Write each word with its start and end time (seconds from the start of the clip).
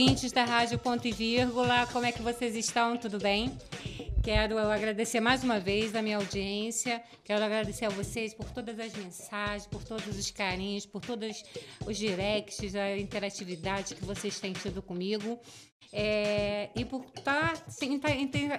ouvintes 0.00 0.32
da 0.32 0.44
Rádio 0.44 0.78
Ponto 0.78 1.06
e 1.06 1.12
Vírgula, 1.12 1.86
como 1.92 2.06
é 2.06 2.12
que 2.12 2.22
vocês 2.22 2.56
estão? 2.56 2.96
Tudo 2.96 3.18
bem? 3.18 3.52
Quero 4.22 4.58
agradecer 4.58 5.18
mais 5.18 5.42
uma 5.42 5.58
vez 5.58 5.94
a 5.96 6.02
minha 6.02 6.18
audiência. 6.18 7.02
Quero 7.24 7.42
agradecer 7.42 7.86
a 7.86 7.88
vocês 7.88 8.34
por 8.34 8.50
todas 8.50 8.78
as 8.78 8.94
mensagens, 8.94 9.66
por 9.66 9.82
todos 9.82 10.18
os 10.18 10.30
carinhos, 10.30 10.84
por 10.84 11.00
todos 11.00 11.42
os 11.86 11.96
directs, 11.96 12.74
a 12.74 12.98
interatividade 12.98 13.94
que 13.94 14.04
vocês 14.04 14.38
têm 14.38 14.52
tido 14.52 14.82
comigo. 14.82 15.40
É, 15.90 16.68
e 16.76 16.84
por 16.84 17.06
estar 17.16 17.56
tá, 17.56 18.10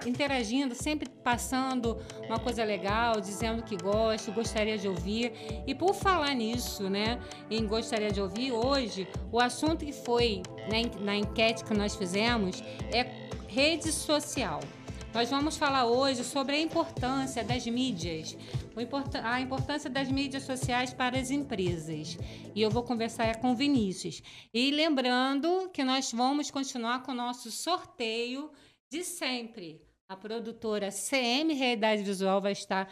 interagindo, 0.04 0.74
sempre 0.74 1.08
passando 1.08 1.96
uma 2.26 2.40
coisa 2.40 2.64
legal, 2.64 3.20
dizendo 3.20 3.62
que 3.62 3.76
gosto, 3.76 4.32
gostaria 4.32 4.76
de 4.76 4.88
ouvir. 4.88 5.32
E 5.64 5.76
por 5.76 5.94
falar 5.94 6.34
nisso, 6.34 6.90
né, 6.90 7.20
em 7.48 7.64
gostaria 7.68 8.10
de 8.10 8.20
ouvir, 8.20 8.50
hoje 8.50 9.08
o 9.30 9.38
assunto 9.38 9.84
que 9.84 9.92
foi 9.92 10.42
né, 10.68 10.90
na 11.00 11.16
enquete 11.16 11.62
que 11.64 11.72
nós 11.72 11.94
fizemos 11.94 12.60
é 12.92 13.06
rede 13.46 13.92
social. 13.92 14.60
Nós 15.14 15.28
vamos 15.28 15.58
falar 15.58 15.84
hoje 15.84 16.24
sobre 16.24 16.56
a 16.56 16.60
importância 16.60 17.44
das 17.44 17.66
mídias, 17.66 18.34
a 19.22 19.40
importância 19.42 19.90
das 19.90 20.10
mídias 20.10 20.44
sociais 20.44 20.94
para 20.94 21.18
as 21.18 21.30
empresas. 21.30 22.16
E 22.54 22.62
eu 22.62 22.70
vou 22.70 22.82
conversar 22.82 23.36
com 23.36 23.52
o 23.52 23.54
Vinícius. 23.54 24.22
E 24.54 24.70
lembrando 24.70 25.68
que 25.70 25.84
nós 25.84 26.10
vamos 26.12 26.50
continuar 26.50 27.02
com 27.02 27.12
o 27.12 27.14
nosso 27.14 27.50
sorteio 27.50 28.50
de 28.90 29.04
sempre. 29.04 29.82
A 30.08 30.16
produtora 30.16 30.90
CM 30.90 31.52
Realidade 31.52 32.02
Visual 32.02 32.40
vai 32.40 32.52
estar 32.52 32.88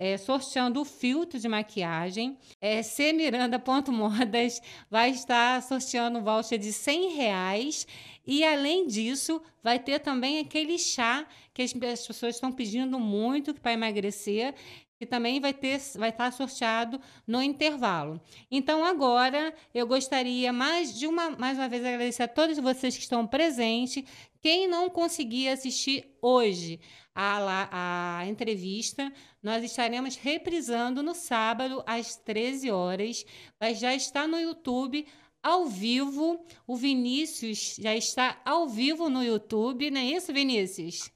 é, 0.00 0.16
sorteando 0.16 0.80
o 0.80 0.84
filtro 0.84 1.40
de 1.40 1.48
maquiagem. 1.48 2.38
É, 2.60 2.82
C 2.82 3.12
Miranda.modas 3.12 4.60
vai 4.88 5.10
estar 5.10 5.60
sorteando 5.62 6.22
voucher 6.22 6.58
de 6.58 6.72
100 6.72 7.14
reais. 7.14 7.86
E 8.30 8.44
além 8.44 8.86
disso, 8.86 9.40
vai 9.62 9.78
ter 9.78 10.00
também 10.00 10.38
aquele 10.38 10.78
chá 10.78 11.26
que 11.54 11.62
as 11.62 11.72
pessoas 11.72 12.34
estão 12.34 12.52
pedindo 12.52 13.00
muito 13.00 13.54
para 13.54 13.72
emagrecer, 13.72 14.54
que 14.98 15.06
também 15.06 15.40
vai 15.40 15.54
ter 15.54 15.80
vai 15.94 16.10
estar 16.10 16.30
sorteado 16.30 17.00
no 17.26 17.42
intervalo. 17.42 18.20
Então 18.50 18.84
agora 18.84 19.54
eu 19.74 19.86
gostaria 19.86 20.52
mais 20.52 20.98
de 20.98 21.06
uma 21.06 21.30
mais 21.30 21.56
uma 21.56 21.70
vez 21.70 21.82
agradecer 21.82 22.24
a 22.24 22.28
todos 22.28 22.58
vocês 22.58 22.94
que 22.94 23.02
estão 23.02 23.26
presentes. 23.26 24.04
Quem 24.42 24.68
não 24.68 24.90
conseguir 24.90 25.48
assistir 25.48 26.14
hoje 26.20 26.78
a, 27.14 28.20
a 28.20 28.26
entrevista, 28.26 29.10
nós 29.42 29.64
estaremos 29.64 30.16
reprisando 30.16 31.02
no 31.02 31.14
sábado 31.14 31.82
às 31.86 32.14
13 32.16 32.70
horas. 32.70 33.24
Mas 33.58 33.78
já 33.78 33.94
está 33.94 34.28
no 34.28 34.38
YouTube 34.38 35.06
ao 35.42 35.66
vivo. 35.66 36.44
O 36.66 36.76
Vinícius 36.76 37.76
já 37.78 37.94
está 37.94 38.40
ao 38.44 38.68
vivo 38.68 39.08
no 39.08 39.22
YouTube, 39.22 39.90
não 39.90 40.00
é 40.00 40.04
isso, 40.04 40.32
Vinícius? 40.32 41.10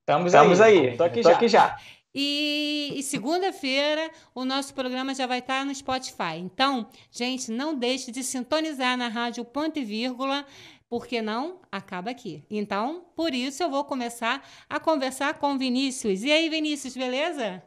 Estamos, 0.00 0.32
Estamos 0.32 0.60
aí. 0.60 0.90
Estou 0.90 1.06
aqui, 1.06 1.20
aqui, 1.20 1.48
já. 1.48 1.78
E, 2.14 2.94
e 2.96 3.02
segunda-feira 3.02 4.10
o 4.34 4.44
nosso 4.44 4.72
programa 4.72 5.14
já 5.14 5.26
vai 5.26 5.40
estar 5.40 5.66
no 5.66 5.74
Spotify. 5.74 6.38
Então, 6.38 6.88
gente, 7.10 7.50
não 7.50 7.74
deixe 7.74 8.10
de 8.10 8.22
sintonizar 8.22 8.96
na 8.96 9.08
rádio 9.08 9.44
ponto 9.44 9.78
e 9.78 9.84
vírgula, 9.84 10.46
porque 10.88 11.20
não 11.20 11.60
acaba 11.70 12.10
aqui. 12.10 12.44
Então, 12.48 13.04
por 13.14 13.34
isso 13.34 13.62
eu 13.62 13.70
vou 13.70 13.84
começar 13.84 14.42
a 14.68 14.80
conversar 14.80 15.34
com 15.34 15.54
o 15.54 15.58
Vinícius. 15.58 16.22
E 16.22 16.32
aí, 16.32 16.48
Vinícius, 16.48 16.96
beleza? 16.96 17.62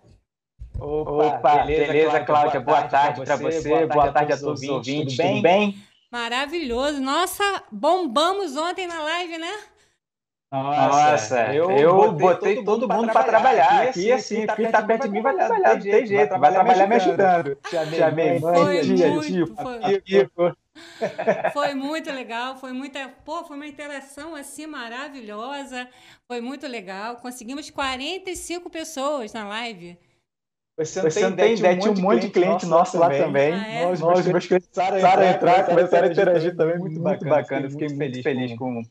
Opa, 0.81 1.11
Opa 1.11 1.57
beleza, 1.65 1.91
beleza, 1.91 2.19
Cláudia? 2.21 2.59
Boa 2.59 2.83
tarde 2.83 3.21
para 3.21 3.35
você, 3.35 3.61
você, 3.61 3.85
boa 3.85 4.11
tarde 4.11 4.33
a 4.33 4.37
todos 4.37 4.61
os 4.61 4.69
ouvintes, 4.69 5.15
tudo 5.15 5.23
bem? 5.23 5.35
Tudo 5.35 5.43
bem? 5.43 5.83
Maravilhoso. 6.11 7.01
Nossa, 7.01 7.43
bombamos 7.71 8.55
ontem 8.55 8.87
na 8.87 9.01
live, 9.01 9.37
né? 9.37 9.53
Nossa, 10.51 11.53
eu, 11.53 11.69
eu 11.69 12.11
botei, 12.11 12.55
todo, 12.55 12.81
todo 12.81 12.91
mundo 12.91 13.11
para 13.11 13.23
trabalhar. 13.23 13.83
Aqui, 13.83 14.11
assim, 14.11 14.47
quem 14.47 14.65
está 14.65 14.81
perto 14.81 15.03
de 15.03 15.09
mim 15.09 15.21
vai 15.21 15.35
trabalhar, 15.35 15.75
não 15.75 15.81
tem 15.81 16.07
jeito, 16.07 16.39
vai 16.39 16.51
trabalhar 16.51 16.87
me 16.87 16.95
ajudando. 16.95 17.57
Chamei 17.69 18.39
mãe, 18.39 18.81
tia, 18.81 19.19
tio, 19.21 19.55
foi, 19.55 21.51
foi 21.53 21.73
muito 21.75 22.11
legal, 22.11 22.57
foi 22.57 22.73
muita, 22.73 23.09
pô, 23.23 23.43
foi 23.43 23.57
uma 23.57 23.67
interação 23.67 24.33
assim 24.33 24.65
maravilhosa, 24.65 25.87
foi 26.27 26.41
muito 26.41 26.65
legal. 26.65 27.17
Conseguimos 27.17 27.69
45 27.69 28.71
pessoas 28.71 29.33
na 29.33 29.47
live. 29.47 29.99
Você 30.79 31.01
não, 31.01 31.11
Você 31.11 31.19
tem, 31.19 31.35
tem 31.35 31.55
ideia, 31.55 31.77
tinha 31.77 31.91
um 31.91 31.99
monte 31.99 32.21
de 32.21 32.29
cliente 32.29 32.65
nosso, 32.65 32.97
lá 32.97 33.09
também. 33.09 33.53
Ah, 33.53 33.67
é? 33.67 33.85
Nós, 33.85 33.99
nós 33.99 34.47
começaram 34.47 34.95
a 34.95 35.29
entrar, 35.29 35.65
começaram 35.65 36.07
a 36.07 36.11
interagir 36.11 36.55
também, 36.55 36.79
muito, 36.79 36.99
muito 37.01 37.25
bacana. 37.25 37.65
Eu 37.65 37.71
fiquei 37.71 37.89
muito 37.89 38.23
feliz 38.23 38.57
com 38.57 38.81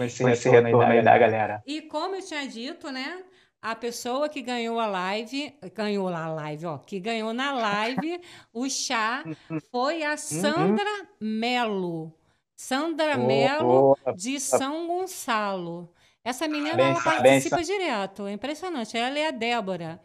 com 0.00 0.04
esse, 0.04 0.22
com 0.22 0.28
esse 0.30 0.48
retorno, 0.48 0.78
retorno 0.78 0.92
aí 0.92 1.02
da, 1.02 1.18
galera. 1.18 1.62
E 1.66 1.82
como 1.82 2.14
eu 2.14 2.22
tinha 2.22 2.46
dito, 2.48 2.90
né? 2.90 3.22
A 3.60 3.74
pessoa 3.74 4.30
que 4.30 4.40
ganhou 4.40 4.80
a 4.80 4.86
live, 4.86 5.54
ganhou 5.74 6.08
lá 6.08 6.24
a 6.24 6.32
live, 6.32 6.64
ó, 6.64 6.78
que 6.78 6.98
ganhou 6.98 7.34
na 7.34 7.52
live 7.52 8.18
o 8.50 8.66
chá 8.70 9.22
foi 9.70 10.02
a 10.02 10.16
Sandra 10.16 10.90
uhum. 11.00 11.06
Melo. 11.20 12.14
Sandra 12.56 13.18
oh, 13.18 13.26
Melo 13.26 13.98
oh, 14.06 14.12
de 14.12 14.40
São 14.40 14.86
Gonçalo. 14.86 15.92
Essa 16.24 16.48
menina 16.48 16.74
bem, 16.74 16.86
ela 16.86 17.02
participa 17.02 17.56
bem, 17.56 17.64
direto, 17.66 18.26
é 18.26 18.32
impressionante. 18.32 18.96
Ela 18.96 19.18
é 19.18 19.28
a 19.28 19.30
Débora. 19.30 20.00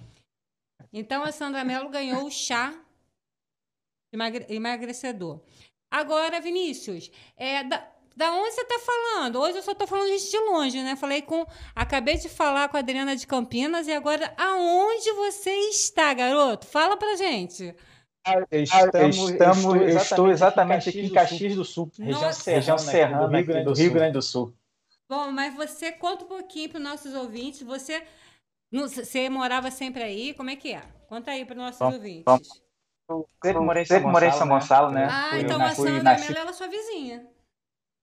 Então 0.92 1.24
a 1.24 1.32
Sandra 1.32 1.64
Melo 1.64 1.90
ganhou 1.90 2.26
o 2.26 2.32
chá 2.32 2.74
emagrecedor. 4.50 5.42
Agora, 5.92 6.42
Vinícius, 6.42 7.12
é, 7.38 7.64
da, 7.64 7.88
da 8.16 8.32
onde 8.32 8.52
você 8.52 8.62
está 8.62 8.80
falando? 8.80 9.40
Hoje 9.40 9.58
eu 9.58 9.62
só 9.62 9.74
estou 9.74 9.88
falando 9.88 10.10
de 10.10 10.40
longe, 10.40 10.82
né? 10.82 10.96
Falei 10.96 11.22
com. 11.22 11.46
Acabei 11.76 12.18
de 12.18 12.30
falar 12.30 12.70
com 12.70 12.78
a 12.78 12.80
Adriana 12.80 13.16
de 13.16 13.28
Campinas 13.28 13.88
e 13.88 13.94
agora 13.94 14.34
aonde 14.38 15.12
você 15.14 15.52
está, 15.70 16.14
garoto? 16.14 16.66
Fala 16.66 16.98
pra 16.98 17.16
gente. 17.16 17.76
Estamos, 18.52 19.30
estamos, 19.30 19.64
eu 19.66 19.98
estou 19.98 20.32
exatamente 20.32 20.90
aqui 20.90 21.02
em 21.02 21.12
Caxias 21.12 21.56
do 21.56 21.64
Sul, 21.64 21.92
região 22.00 22.34
serrana, 22.34 22.78
serrana 22.80 23.28
do, 23.28 23.36
Rio 23.36 23.46
Grande 23.46 23.66
do, 23.66 23.74
do 23.74 23.80
Rio 23.80 23.94
Grande 23.94 24.14
do 24.14 24.22
Sul. 24.22 24.52
Bom, 25.08 25.32
mas 25.32 25.54
você 25.54 25.92
conta 25.92 26.26
um 26.26 26.28
pouquinho 26.28 26.70
para 26.70 26.78
os 26.80 26.84
nossos 26.84 27.14
ouvintes. 27.14 27.62
Você, 27.62 28.02
você 28.76 29.30
morava 29.30 29.72
sempre 29.72 30.04
aí? 30.04 30.34
Como 30.34 30.50
é 30.50 30.56
que 30.56 30.74
é? 30.74 30.82
Conta 31.08 31.32
aí 31.32 31.46
para 31.46 31.54
os 31.54 31.62
nossos 31.62 31.80
bom, 31.80 31.94
ouvintes. 31.94 32.24
Bom. 32.26 32.40
Eu 33.08 33.28
sempre 33.44 33.62
morei 33.62 33.84
em 33.84 33.86
São, 33.86 34.02
Gonçalo, 34.02 34.48
Gonçalo, 34.48 34.92
né? 34.92 35.08
Ah, 35.10 35.30
fui, 35.30 35.42
então 35.42 35.62
a 35.62 35.72
Sandra 35.72 36.04
nasci... 36.04 36.34
Mello 36.34 36.50
é 36.50 36.54
sua 36.54 36.68
vizinha. 36.68 37.28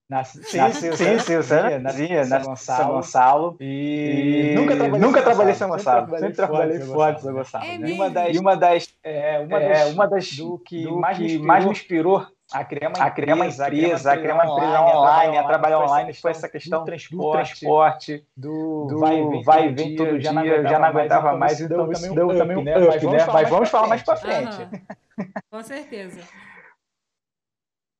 Nasci, 0.09 0.43
sim, 0.43 0.57
nasci, 0.57 0.79
sim, 0.95 1.19
sim, 1.19 1.41
sim, 1.41 1.79
nasci 1.81 2.03
em 2.03 2.25
São 2.25 2.41
Gonçalo. 2.43 2.55
São 2.55 2.91
Gonçalo 2.91 3.57
e, 3.59 4.51
e 4.51 4.55
nunca 4.55 4.75
trabalhei, 4.75 4.99
nunca 4.99 5.21
trabalhei 5.21 5.53
em 5.53 5.57
São 5.57 5.69
Gonçalo. 5.69 6.17
Sempre 6.17 6.33
trabalhei 6.35 6.79
fora 6.79 7.15
de 7.15 7.21
São 7.21 7.33
Gonçalo. 7.33 7.65
É 7.65 7.75
e 7.75 7.93
uma 7.93 8.09
das, 8.09 8.35
e 8.35 8.39
uma 8.39 8.55
das, 8.55 8.95
é, 9.03 9.39
uma 9.39 9.59
das, 9.59 9.79
é, 9.79 9.85
uma 9.87 10.07
das 10.07 10.31
do 10.37 10.59
que, 10.59 10.83
do 10.83 10.97
mais, 10.97 11.17
me 11.17 11.39
mais 11.39 11.65
me 11.65 11.71
inspirou 11.71 12.25
a 12.53 12.63
criar 12.63 12.89
uma, 12.89 13.05
a 13.05 13.11
criar 13.11 13.35
uma 13.35 13.47
empresa, 13.47 14.13
a 14.13 14.17
criar 14.17 14.35
uma 14.35 14.45
empresa 14.45 14.81
online, 14.81 15.37
a 15.37 15.43
trabalhar 15.43 15.79
online, 15.79 16.13
foi 16.13 16.31
essa 16.31 16.47
questão 16.47 16.79
do 16.79 16.85
transporte, 16.85 18.25
do, 18.37 18.85
do 18.87 18.99
vai 19.43 19.67
e 19.67 19.71
vem 19.73 19.95
todo 19.95 20.19
dia, 20.19 20.31
já 20.63 20.79
não 20.79 20.85
aguentava 20.85 21.35
mais, 21.35 21.59
então 21.59 21.91
isso 21.91 22.13
deu 22.13 22.27
também 22.37 22.57
um 22.57 22.61
up, 22.61 23.07
né? 23.07 23.25
Mas 23.31 23.49
vamos 23.49 23.69
falar 23.69 23.87
mais 23.87 24.03
para 24.03 24.15
frente. 24.15 24.57
Com 25.49 25.63
certeza. 25.63 26.21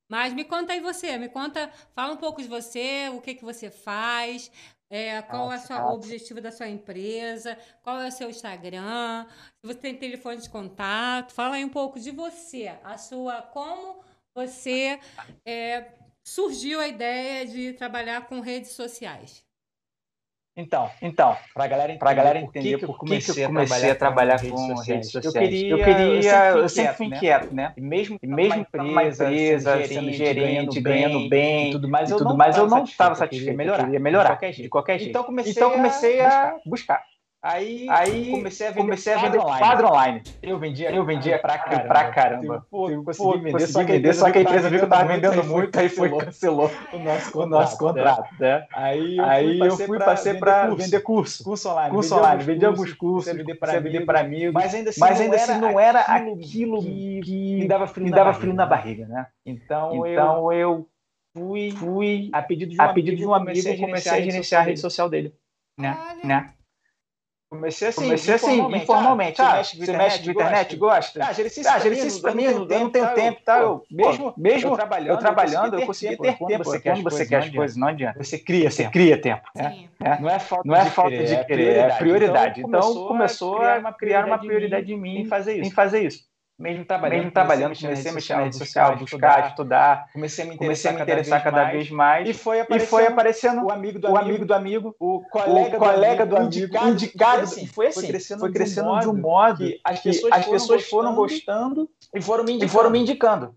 Mas 0.09 0.33
me 0.33 0.43
conta 0.43 0.73
aí 0.73 0.79
você, 0.79 1.17
me 1.17 1.27
conta, 1.29 1.71
fala 1.95 2.13
um 2.13 2.17
pouco 2.17 2.41
de 2.41 2.47
você, 2.47 3.09
o 3.09 3.19
que, 3.19 3.33
que 3.33 3.43
você 3.43 3.71
faz, 3.71 4.51
é, 4.87 5.23
qual 5.23 5.51
é 5.51 5.57
o 5.57 5.93
objetivo 5.93 6.39
da 6.39 6.51
sua 6.51 6.67
empresa, 6.67 7.57
qual 7.81 7.99
é 7.99 8.09
o 8.09 8.11
seu 8.11 8.29
Instagram, 8.29 9.25
se 9.59 9.65
você 9.65 9.79
tem 9.79 9.95
telefone 9.95 10.37
de 10.37 10.49
contato, 10.49 11.33
fala 11.33 11.55
aí 11.55 11.65
um 11.65 11.69
pouco 11.69 11.99
de 11.99 12.11
você, 12.11 12.71
a 12.83 12.95
sua, 12.95 13.41
como 13.41 14.02
você 14.35 14.99
é, 15.45 15.85
surgiu 16.23 16.79
a 16.79 16.87
ideia 16.87 17.45
de 17.45 17.73
trabalhar 17.73 18.27
com 18.27 18.39
redes 18.39 18.71
sociais. 18.71 19.43
Então, 20.55 20.87
então, 21.01 21.35
para 21.51 21.63
a 21.63 21.67
galera 21.67 21.91
entender, 21.91 22.15
galera 22.15 22.39
entender 22.39 22.77
por, 22.77 22.99
que, 22.99 23.19
que, 23.19 23.41
eu 23.41 23.47
comecei 23.47 23.89
a 23.89 23.95
trabalhar, 23.95 24.39
com, 24.39 24.49
com 24.49 24.75
redes 24.81 25.09
sociais. 25.09 25.35
Eu 25.35 25.41
queria, 25.41 25.69
eu, 25.69 25.77
queria, 25.83 26.49
eu 26.49 26.69
sempre 26.69 26.93
fui 26.93 27.05
inquieto, 27.07 27.45
inquieto 27.45 27.55
né? 27.55 27.73
E 27.75 27.81
mesmo, 27.81 28.19
e 28.21 28.27
mesmo 28.27 28.59
empresa, 28.59 29.25
empresa, 29.25 29.87
sendo 29.87 30.11
gerente, 30.11 30.79
ganhando 30.79 31.27
bem, 31.27 31.71
tudo 31.71 31.89
mais, 31.89 32.11
eu, 32.11 32.17
tudo 32.17 32.37
mais, 32.37 32.55
eu 32.55 32.67
não 32.67 32.83
estava 32.83 33.15
satisfeito, 33.15 33.57
melhorar, 33.57 33.79
eu 33.79 33.85
queria 33.85 33.99
melhorar, 33.99 34.29
de 34.29 34.35
qualquer 34.35 34.53
jeito. 34.53 34.61
De 34.61 34.69
qualquer 34.69 34.99
jeito. 34.99 35.09
Então 35.09 35.23
comecei, 35.23 35.51
então, 35.53 35.71
comecei 35.71 36.21
a, 36.21 36.49
a 36.49 36.59
buscar. 36.63 37.03
Aí, 37.43 37.89
aí 37.89 38.31
comecei 38.31 38.67
a 38.67 38.69
vender, 38.69 38.81
comecei 38.81 39.13
a 39.13 39.17
vender 39.17 39.37
quadro, 39.37 39.59
quadro 39.59 39.87
online. 39.87 40.23
Eu 40.41 40.57
vendia, 40.57 40.91
eu 40.95 41.03
vendia 41.03 41.37
pra 41.37 41.57
caramba. 41.57 41.87
Pra 41.89 42.09
caramba. 42.09 42.65
Pô, 42.71 42.89
eu 42.89 43.03
consegui 43.03 43.37
vender, 43.39 43.51
consegui 43.51 43.71
só, 43.73 43.83
vender 43.83 44.13
só 44.13 44.31
que 44.31 44.37
a 44.37 44.41
empresa 44.41 44.69
viu 44.69 44.79
que 44.79 44.85
eu 44.85 44.89
tava 44.89 45.13
vendendo 45.13 45.43
muito, 45.43 45.77
aí 45.77 45.89
foi 45.89 46.17
cancelou 46.17 46.71
o 46.93 46.99
nosso 46.99 47.31
contrato. 47.33 47.47
O 47.47 47.49
nosso 47.49 47.77
contrato 47.77 48.33
né? 48.39 48.65
Aí, 48.71 49.17
eu 49.17 49.25
aí 49.25 49.59
eu 49.59 49.75
fui 49.75 49.99
passei 49.99 50.35
para 50.35 50.73
vender 50.73 51.01
curso. 51.01 51.43
Curso 51.43 51.69
online. 51.69 51.93
Curso 51.93 52.15
online. 52.15 52.43
Vendi 52.45 52.65
alguns 52.65 52.93
cursos, 52.93 53.33
vender 53.33 53.55
para 53.55 54.21
amigos. 54.21 54.53
Mas 54.53 54.73
ainda 54.73 54.91
assim, 54.91 55.01
mas 55.01 55.19
ainda 55.19 55.35
assim 55.35 55.59
não 55.59 55.77
era 55.77 55.99
aquilo 55.99 56.81
que 56.81 57.59
me 57.59 57.67
dava 57.67 58.33
frio 58.33 58.53
na 58.53 58.65
barriga, 58.65 59.05
né? 59.05 59.27
Então, 59.45 60.07
então 60.07 60.53
eu 60.53 60.87
fui, 61.35 61.71
fui 61.71 62.29
a 62.31 62.41
pedido 62.41 62.71
de 62.71 62.79
um, 62.79 62.81
a 62.81 62.93
pedido 62.93 63.15
amigo, 63.15 63.21
de 63.21 63.27
um 63.27 63.33
amigo, 63.33 63.49
comecei, 63.49 63.77
comecei 63.77 64.11
a 64.13 64.21
gerenciar 64.21 64.61
a 64.61 64.65
rede 64.65 64.79
social 64.79 65.09
dele. 65.09 65.35
Né? 65.77 65.97
né? 66.23 66.53
Comecei 67.53 67.89
assim, 67.89 68.05
Comecei 68.05 68.33
assim 68.33 68.53
informalmente. 68.53 68.83
informalmente. 68.83 69.41
Ah, 69.43 69.59
ah, 69.59 69.63
você 69.63 69.95
mexe 69.95 70.23
de 70.23 70.31
internet, 70.31 70.75
gosta? 70.75 71.23
Ah, 71.23 71.31
gerencia 71.31 72.07
isso 72.07 72.19
para 72.19 72.33
mim, 72.33 72.45
eu 72.45 72.59
não 72.61 72.67
tenho 72.67 72.89
tempo, 72.89 73.41
tá? 73.45 73.59
Eu, 73.59 73.83
mesmo, 73.91 74.33
mesmo 74.35 74.71
eu 74.71 74.75
trabalhando, 74.75 75.09
eu, 75.09 75.17
trabalhando, 75.17 75.79
eu 75.79 75.85
consegui 75.85 76.17
ter 76.17 76.35
tempo. 76.35 76.63
Você 76.63 76.79
quando 76.79 77.03
você 77.03 77.25
quer 77.27 77.37
as 77.37 77.49
coisas, 77.51 77.77
não 77.77 77.89
adianta. 77.89 78.23
Você 78.23 78.39
cria, 78.39 78.71
você 78.71 78.89
cria 78.89 79.21
tempo. 79.21 79.43
Né? 79.55 79.87
Não 80.19 80.29
é 80.29 80.39
falta 80.39 80.67
não 80.67 80.75
é 80.75 80.85
falta 80.85 81.15
de 81.15 81.45
querer, 81.45 81.77
é 81.77 81.89
prioridade. 81.89 82.61
Então 82.61 83.07
começou 83.07 83.61
a 83.61 83.93
criar 83.93 84.25
uma 84.25 84.39
prioridade 84.39 84.91
em 84.91 84.99
mim 84.99 85.19
em 85.19 85.25
fazer 85.71 86.01
isso 86.03 86.32
mesmo 86.57 86.85
trabalhando, 86.85 87.17
mesmo 87.17 87.31
trabalhando 87.31 87.79
comecei 87.79 88.11
a 88.11 88.13
mexer 88.13 88.35
na 88.35 88.43
rede 88.43 88.57
social, 88.57 88.95
buscar, 88.95 89.49
estudar, 89.49 90.09
comecei 90.13 90.45
a 90.45 90.47
me 90.47 90.55
interessar, 90.55 90.93
a 90.93 90.95
me 90.95 91.01
interessar 91.01 91.43
cada, 91.43 91.63
vez 91.71 91.89
mais, 91.89 92.29
e 92.29 92.33
foi 92.33 92.59
aparecendo, 92.59 92.87
e 92.87 92.89
foi 92.89 93.07
aparecendo 93.07 93.65
o 93.65 93.71
amigo 93.71 93.99
do 93.99 94.07
o 94.07 94.15
amigo, 94.15 94.29
amigo 94.29 94.45
do 94.45 94.53
amigo, 94.53 94.95
o 94.99 95.21
colega, 95.29 95.75
o 95.75 95.79
colega 95.79 96.25
do, 96.25 96.37
amigo, 96.37 96.47
indicado, 96.47 96.89
indicado 96.89 97.35
foi, 97.35 97.43
assim, 97.43 97.67
foi, 97.67 97.87
assim, 97.87 97.99
foi 97.99 98.07
crescendo, 98.07 98.39
foi 98.39 98.51
crescendo 98.51 98.99
de 98.99 99.07
um 99.07 99.15
modo 99.15 99.57
que 99.57 99.79
as 99.83 99.99
pessoas, 99.99 100.33
as 100.33 100.45
pessoas 100.45 100.83
foram, 100.87 101.15
gostando, 101.15 101.89
e 102.13 102.21
foram 102.21 102.43
me 102.43 102.53
indicando. 102.53 102.71
Foram 102.71 102.89
me 102.89 102.99
indicando. 102.99 103.55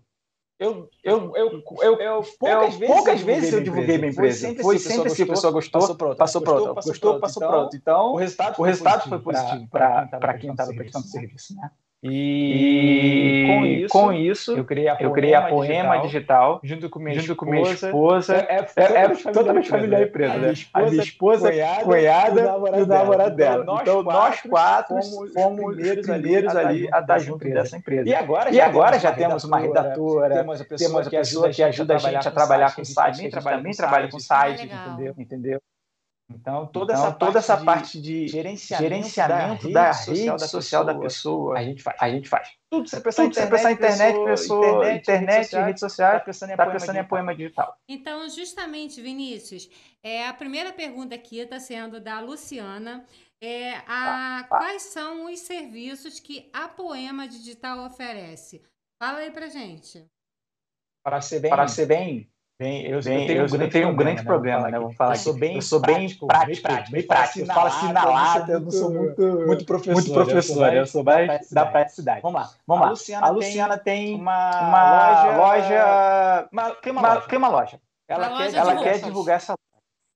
Eu, 0.59 0.89
eu, 1.03 1.35
eu, 1.35 1.63
eu, 1.83 2.01
eu, 2.01 2.23
poucas, 2.39 2.75
vezes, 2.75 2.95
poucas 2.95 3.21
vezes 3.21 3.53
eu 3.53 3.61
divulguei 3.61 3.99
minha 3.99 4.09
empresa. 4.09 4.55
Foi 4.59 4.79
sempre 4.79 5.11
assim, 5.11 5.21
a 5.21 5.27
pessoa 5.27 5.53
gostou, 5.53 5.81
passou 5.81 5.95
pronto, 5.95 6.17
passou 6.17 6.41
pronto, 6.41 6.73
gostou, 6.73 7.19
passou 7.19 7.47
pronto. 7.47 7.75
Então, 7.75 8.13
o 8.13 8.15
resultado, 8.15 8.55
o 8.57 8.63
resultado 8.63 9.07
foi 9.07 9.19
positivo 9.19 9.67
para 9.69 10.37
quem 10.39 10.49
estava 10.49 10.73
prestando 10.73 11.05
serviço. 11.05 11.55
Né? 11.55 11.69
E, 12.03 13.45
com, 13.47 13.65
isso, 13.65 13.87
com 13.89 14.13
isso, 14.13 14.55
eu 14.55 14.63
criei 14.63 14.87
a 14.87 14.95
Poema, 14.95 15.09
eu 15.09 15.13
criei 15.13 15.33
a 15.33 15.41
Poema 15.47 15.97
Digital, 16.01 16.07
Digital, 16.07 16.61
junto 16.63 16.89
com 16.91 16.99
minha 16.99 17.15
junto 17.15 17.31
esposa. 17.31 17.37
Com 17.37 17.51
minha 17.51 17.73
esposa 17.73 18.35
é, 18.35 18.65
é, 18.75 18.83
é, 18.83 19.03
é 19.03 19.31
totalmente 19.31 19.67
familiar 19.67 20.03
empresa. 20.03 20.33
Né? 20.35 20.53
A 20.73 20.81
minha 20.83 21.01
esposa, 21.01 21.49
a 21.49 21.83
cunhada, 21.83 22.41
e 22.41 22.81
o 22.83 22.85
namorado 22.85 23.35
dela. 23.35 23.63
Então, 23.63 23.79
então, 23.81 24.03
nós 24.03 24.41
quatro 24.41 25.01
fomos, 25.01 25.33
fomos 25.33 25.75
primeiros, 25.75 26.05
primeiros 26.05 26.55
ali 26.55 26.87
a 26.93 26.99
estar 26.99 27.17
junto 27.17 27.49
dessa 27.49 27.75
empresa. 27.75 28.07
E 28.07 28.13
agora, 28.13 28.51
e 28.51 28.61
agora 28.61 28.99
já 28.99 29.11
temos 29.11 29.43
uma 29.43 29.57
redatora, 29.57 30.35
temos 30.35 30.61
a 30.61 30.65
pessoa, 30.65 31.03
que 31.03 31.17
ajuda, 31.17 31.49
que 31.49 31.63
ajuda 31.63 31.95
a 31.95 31.97
gente 31.97 32.27
a 32.27 32.31
trabalhar 32.31 32.75
com 32.75 32.85
site, 32.85 33.17
gente 33.17 33.33
também 33.33 33.73
trabalha 33.73 34.07
com 34.07 34.19
site, 34.19 34.69
entendeu? 35.17 35.59
Então, 36.29 36.67
toda, 36.67 36.91
então, 36.91 37.05
essa, 37.05 37.15
toda 37.15 37.31
parte 37.31 37.37
essa 37.37 37.63
parte 37.63 38.01
de 38.01 38.27
gerenciamento, 38.27 38.83
gerenciamento 38.83 39.71
da, 39.71 39.91
rede, 39.91 40.25
da 40.25 40.31
rede 40.31 40.49
social, 40.49 40.83
da, 40.83 40.93
pessoa, 40.93 41.57
a 41.57 41.63
gente 41.63 41.81
faz. 41.81 41.97
A 42.01 42.09
gente 42.09 42.27
faz. 42.27 42.49
Tudo 42.69 42.89
você 42.89 42.99
pensar, 42.99 43.23
Tudo, 43.23 43.31
internet, 43.31 43.73
internet, 43.73 44.25
pessoa, 44.25 44.67
internet, 44.67 45.01
internet 45.01 45.55
redes 45.55 45.79
sociais, 45.79 46.15
está 46.15 46.25
pensando, 46.25 46.51
em, 46.51 46.57
tá 46.57 46.65
pensando 46.65 46.87
poema 46.87 47.05
em 47.05 47.07
poema 47.07 47.35
digital. 47.35 47.77
Então, 47.87 48.27
justamente, 48.29 49.01
Vinícius, 49.01 49.69
é, 50.03 50.27
a 50.27 50.33
primeira 50.33 50.73
pergunta 50.73 51.15
aqui 51.15 51.39
está 51.39 51.61
sendo 51.61 52.01
da 52.01 52.19
Luciana. 52.19 53.05
É, 53.39 53.75
a, 53.75 53.83
ah, 53.87 54.39
ah. 54.39 54.43
Quais 54.45 54.81
são 54.81 55.31
os 55.31 55.39
serviços 55.39 56.19
que 56.19 56.49
a 56.51 56.67
Poema 56.67 57.27
Digital 57.27 57.85
oferece? 57.85 58.63
Fala 59.01 59.19
aí 59.19 59.31
pra 59.31 59.47
gente. 59.47 60.05
Para 61.05 61.21
ser 61.21 61.39
bem, 61.39 61.51
para 61.51 61.67
ser 61.67 61.85
bem 61.85 62.29
Bem, 62.59 62.87
eu, 62.87 62.99
bem, 63.03 63.21
eu, 63.21 63.27
tenho, 63.27 63.39
eu, 63.39 63.45
um 63.45 63.49
grande, 63.49 63.71
tenho 63.71 63.89
um 63.89 63.95
grande 63.95 64.23
problema, 64.23 64.63
né? 64.63 64.71
né? 64.71 64.79
Vamos 64.79 64.95
falar 64.95 65.13
eu 65.13 65.17
sou 65.17 65.33
bem, 65.35 65.55
eu 65.55 65.61
sou 65.61 65.79
bem 65.79 66.09
prático, 66.17 66.27
prático, 66.63 66.91
bem 66.91 67.05
prático. 67.05 67.39
Eu 67.39 67.45
falo 67.45 67.67
assim 67.67 67.93
na 67.93 68.05
lata, 68.05 68.51
eu 68.51 68.59
não 68.59 68.71
sou 68.71 68.91
muito, 68.91 69.21
muito 69.45 69.63
professor. 69.63 69.93
Muito 69.93 70.11
professor, 70.11 70.73
eu 70.73 70.85
sou 70.87 71.03
mais 71.03 71.51
da 71.51 71.67
praticidade. 71.67 72.21
Vamos 72.21 72.41
lá, 72.41 72.49
vamos 72.65 72.81
lá. 72.81 72.87
A 72.87 72.91
Luciana, 72.91 73.27
a 73.27 73.29
Luciana 73.29 73.77
tem, 73.77 74.15
uma, 74.15 74.59
uma 74.59 75.37
loja, 75.37 76.49
uma, 76.51 76.71
tem 76.71 76.91
uma, 76.91 77.01
loja. 77.01 77.27
Tem 77.27 77.37
uma 77.37 77.47
loja. 77.47 77.79
Ela, 78.07 78.37
quer, 78.37 78.53
ela 78.55 78.75
quer 78.83 78.99
divulgar 79.01 79.35
essa 79.35 79.53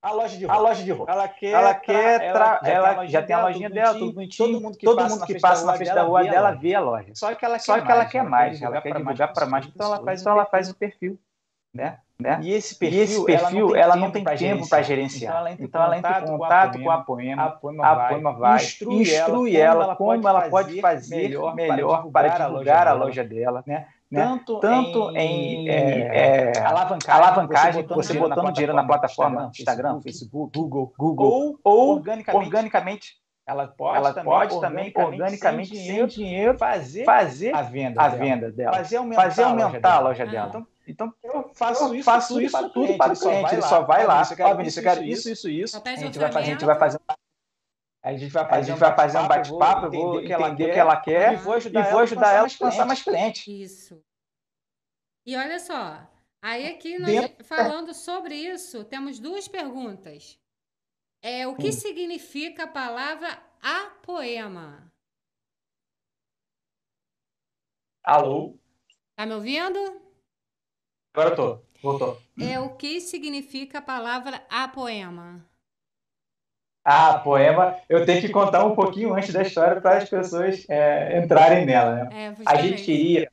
a 0.04 0.12
loja 0.14 0.36
de 0.36 0.46
roupa. 0.46 0.60
A 0.60 0.64
loja 0.64 0.84
de 0.84 0.92
roupa. 0.92 1.12
Ela 1.12 1.28
quer. 1.28 1.52
Ela 1.52 1.76
quer. 1.76 2.34
Tra... 2.34 2.60
Ela, 2.64 3.06
já 3.06 3.22
tem 3.22 3.36
a 3.36 3.44
lojinha 3.44 3.70
dela, 3.70 3.94
tudo 3.94 4.14
bonitinho. 4.14 4.50
Todo 4.50 4.62
mundo 4.62 4.78
que, 4.78 4.86
todo 4.86 4.98
passa, 4.98 5.16
mundo 5.16 5.26
que 5.28 5.40
passa 5.40 5.66
na 5.66 5.74
frente 5.76 5.94
da 5.94 6.02
rua 6.02 6.24
dela 6.24 6.52
vê 6.54 6.74
a 6.74 6.80
loja. 6.80 7.14
Só 7.14 7.36
que 7.36 7.46
ela 7.46 7.58
quer 7.58 7.64
Só 7.64 7.80
que 7.80 7.92
ela 7.92 8.06
quer 8.06 8.24
mais. 8.24 8.60
Ela 8.60 8.82
quer 8.82 8.96
divulgar 8.96 9.32
para 9.32 9.46
mais. 9.46 9.68
Então 9.68 9.86
ela 9.86 10.04
faz, 10.04 10.22
então 10.22 10.34
ela 10.34 10.46
faz 10.46 10.72
o 10.72 10.76
perfil, 10.76 11.20
né? 11.72 12.00
Né? 12.22 12.40
E 12.44 12.54
esse 12.54 12.76
perfil, 12.76 13.00
e 13.00 13.02
esse 13.02 13.26
perfil 13.26 13.76
ela 13.76 13.96
não 13.96 14.12
tem, 14.12 14.24
ela 14.26 14.38
tempo 14.38 14.70
para 14.70 14.82
gerenciar. 14.82 15.34
Então 15.34 15.40
ela 15.40 15.52
entra, 15.52 15.66
então, 15.66 15.84
ela 15.84 15.98
entra 15.98 16.20
em 16.20 16.26
contato 16.26 16.82
com 16.82 16.92
a 16.92 16.98
Poema, 17.00 17.44
a 17.44 17.50
Poema, 17.50 17.86
a 17.86 18.08
Poema 18.08 18.34
vai, 18.34 18.56
instrui, 18.58 19.02
instrui 19.02 19.58
ela, 19.58 19.84
ela 19.86 19.96
como 19.96 20.28
ela 20.28 20.50
pode 20.50 20.80
fazer 20.80 21.16
melhor, 21.16 21.56
melhor 21.56 22.08
para 22.12 22.28
divulgar, 22.28 22.38
para 22.38 22.46
divulgar 22.46 22.88
a 22.88 22.94
loja 22.94 23.24
dela. 23.24 23.64
Né? 23.66 23.88
né? 24.10 24.24
Tanto, 24.24 24.60
Tanto 24.60 25.12
em, 25.18 25.68
em 25.68 25.70
é, 25.70 26.52
é, 26.56 26.60
alavancagem, 26.60 27.22
alavancagem, 27.22 27.88
você 27.88 28.14
botando, 28.14 28.36
botando 28.36 28.54
dinheiro 28.54 28.74
na 28.74 28.86
plataforma 28.86 29.52
Instagram, 29.58 30.02
Facebook, 30.02 30.58
Google, 30.58 30.94
Google 30.98 31.60
ou, 31.64 31.96
organicamente, 31.96 32.46
organicamente 32.46 33.22
ela 33.52 33.68
pode, 33.68 33.98
ela 33.98 34.14
também, 34.14 34.32
pode 34.32 34.62
também 34.62 34.94
organicamente, 34.96 35.76
sem 35.76 35.78
dinheiro, 35.78 36.10
sem 36.10 36.24
dinheiro 36.24 36.58
fazer, 36.58 37.04
fazer 37.04 37.56
a 37.56 37.62
venda, 37.62 38.02
a 38.02 38.08
dela. 38.08 38.24
venda 38.24 38.52
dela, 38.52 38.78
fazer 38.78 38.98
aumentar, 38.98 39.22
fazer 39.22 39.44
aumentar 39.44 39.94
a 39.96 40.00
loja 40.00 40.26
dela. 40.26 40.48
Então, 40.50 40.68
então, 40.88 41.14
eu 41.24 41.52
faço 41.54 41.86
eu 41.86 41.96
isso, 41.96 42.06
faço 42.06 42.28
tudo, 42.30 42.42
isso 42.42 42.58
para 42.58 42.70
tudo 42.70 42.98
para 42.98 43.14
o 43.14 43.20
cliente. 43.20 43.54
Ele 43.54 43.62
só 43.62 43.84
vai 43.84 44.06
lá, 44.06 44.22
ó, 44.22 44.56
Vinícius, 44.56 44.78
eu 44.78 44.84
quero 44.84 45.04
isso, 45.04 45.30
isso, 45.30 45.50
isso. 45.50 45.82
A 45.84 45.96
gente 45.96 46.18
vai 46.18 46.32
fazer, 46.32 46.46
a 46.46 46.54
gente 46.54 46.66
vai 46.66 46.78
fazer 46.78 47.00
a 48.04 48.18
gente 48.18 48.32
vai 48.32 48.50
fazer, 48.50 48.60
a 48.60 48.64
gente 48.64 48.80
vai 48.80 48.96
fazer 48.96 49.18
um 49.20 49.28
bate-papo, 49.28 49.86
eu 49.86 49.92
vou 49.92 50.22
entender 50.22 50.72
o 50.72 50.74
que 50.74 50.80
ela 50.80 51.00
quer 51.00 51.34
e 51.34 51.36
vou 51.36 51.54
ajudar, 51.54 51.88
e 51.88 51.92
vou 51.92 52.00
ajudar 52.00 52.32
ela 52.32 52.48
a 52.48 52.52
alcançar 52.52 52.86
mais 52.86 53.04
clientes. 53.04 53.46
Isso. 53.48 54.04
E 55.24 55.36
olha 55.36 55.60
só, 55.60 56.10
aí 56.42 56.68
aqui 56.68 56.98
nós, 56.98 57.32
falando 57.44 57.94
sobre 57.94 58.34
isso, 58.34 58.84
temos 58.86 59.20
duas 59.20 59.48
perguntas. 59.48 60.40
É, 61.22 61.46
o 61.46 61.56
que 61.56 61.70
hum. 61.70 61.72
significa 61.72 62.64
a 62.64 62.68
palavra 62.68 63.40
apoema? 63.62 64.92
Alô? 68.04 68.58
Tá 69.16 69.28
me 69.28 69.36
ouvindo? 69.36 70.02
Agora 71.14 71.30
eu 71.30 71.36
tô. 71.36 71.60
Voltou. 71.82 72.18
É 72.40 72.60
o 72.60 72.70
que 72.70 73.02
significa 73.02 73.80
a 73.80 73.82
palavra 73.82 74.42
apoema? 74.50 75.44
Ah, 76.84 77.20
poema, 77.20 77.76
eu 77.88 78.06
tenho 78.06 78.22
que 78.22 78.30
contar 78.30 78.66
um 78.66 78.76
pouquinho 78.76 79.14
antes 79.14 79.32
da 79.32 79.44
história 79.44 79.80
para 79.80 79.98
as 79.98 80.10
pessoas 80.10 80.66
é, 80.68 81.20
entrarem 81.20 81.66
nela. 81.66 81.96
Né? 81.96 82.10
É, 82.12 82.36
a 82.46 82.56
gente 82.56 82.84
queria 82.84 83.30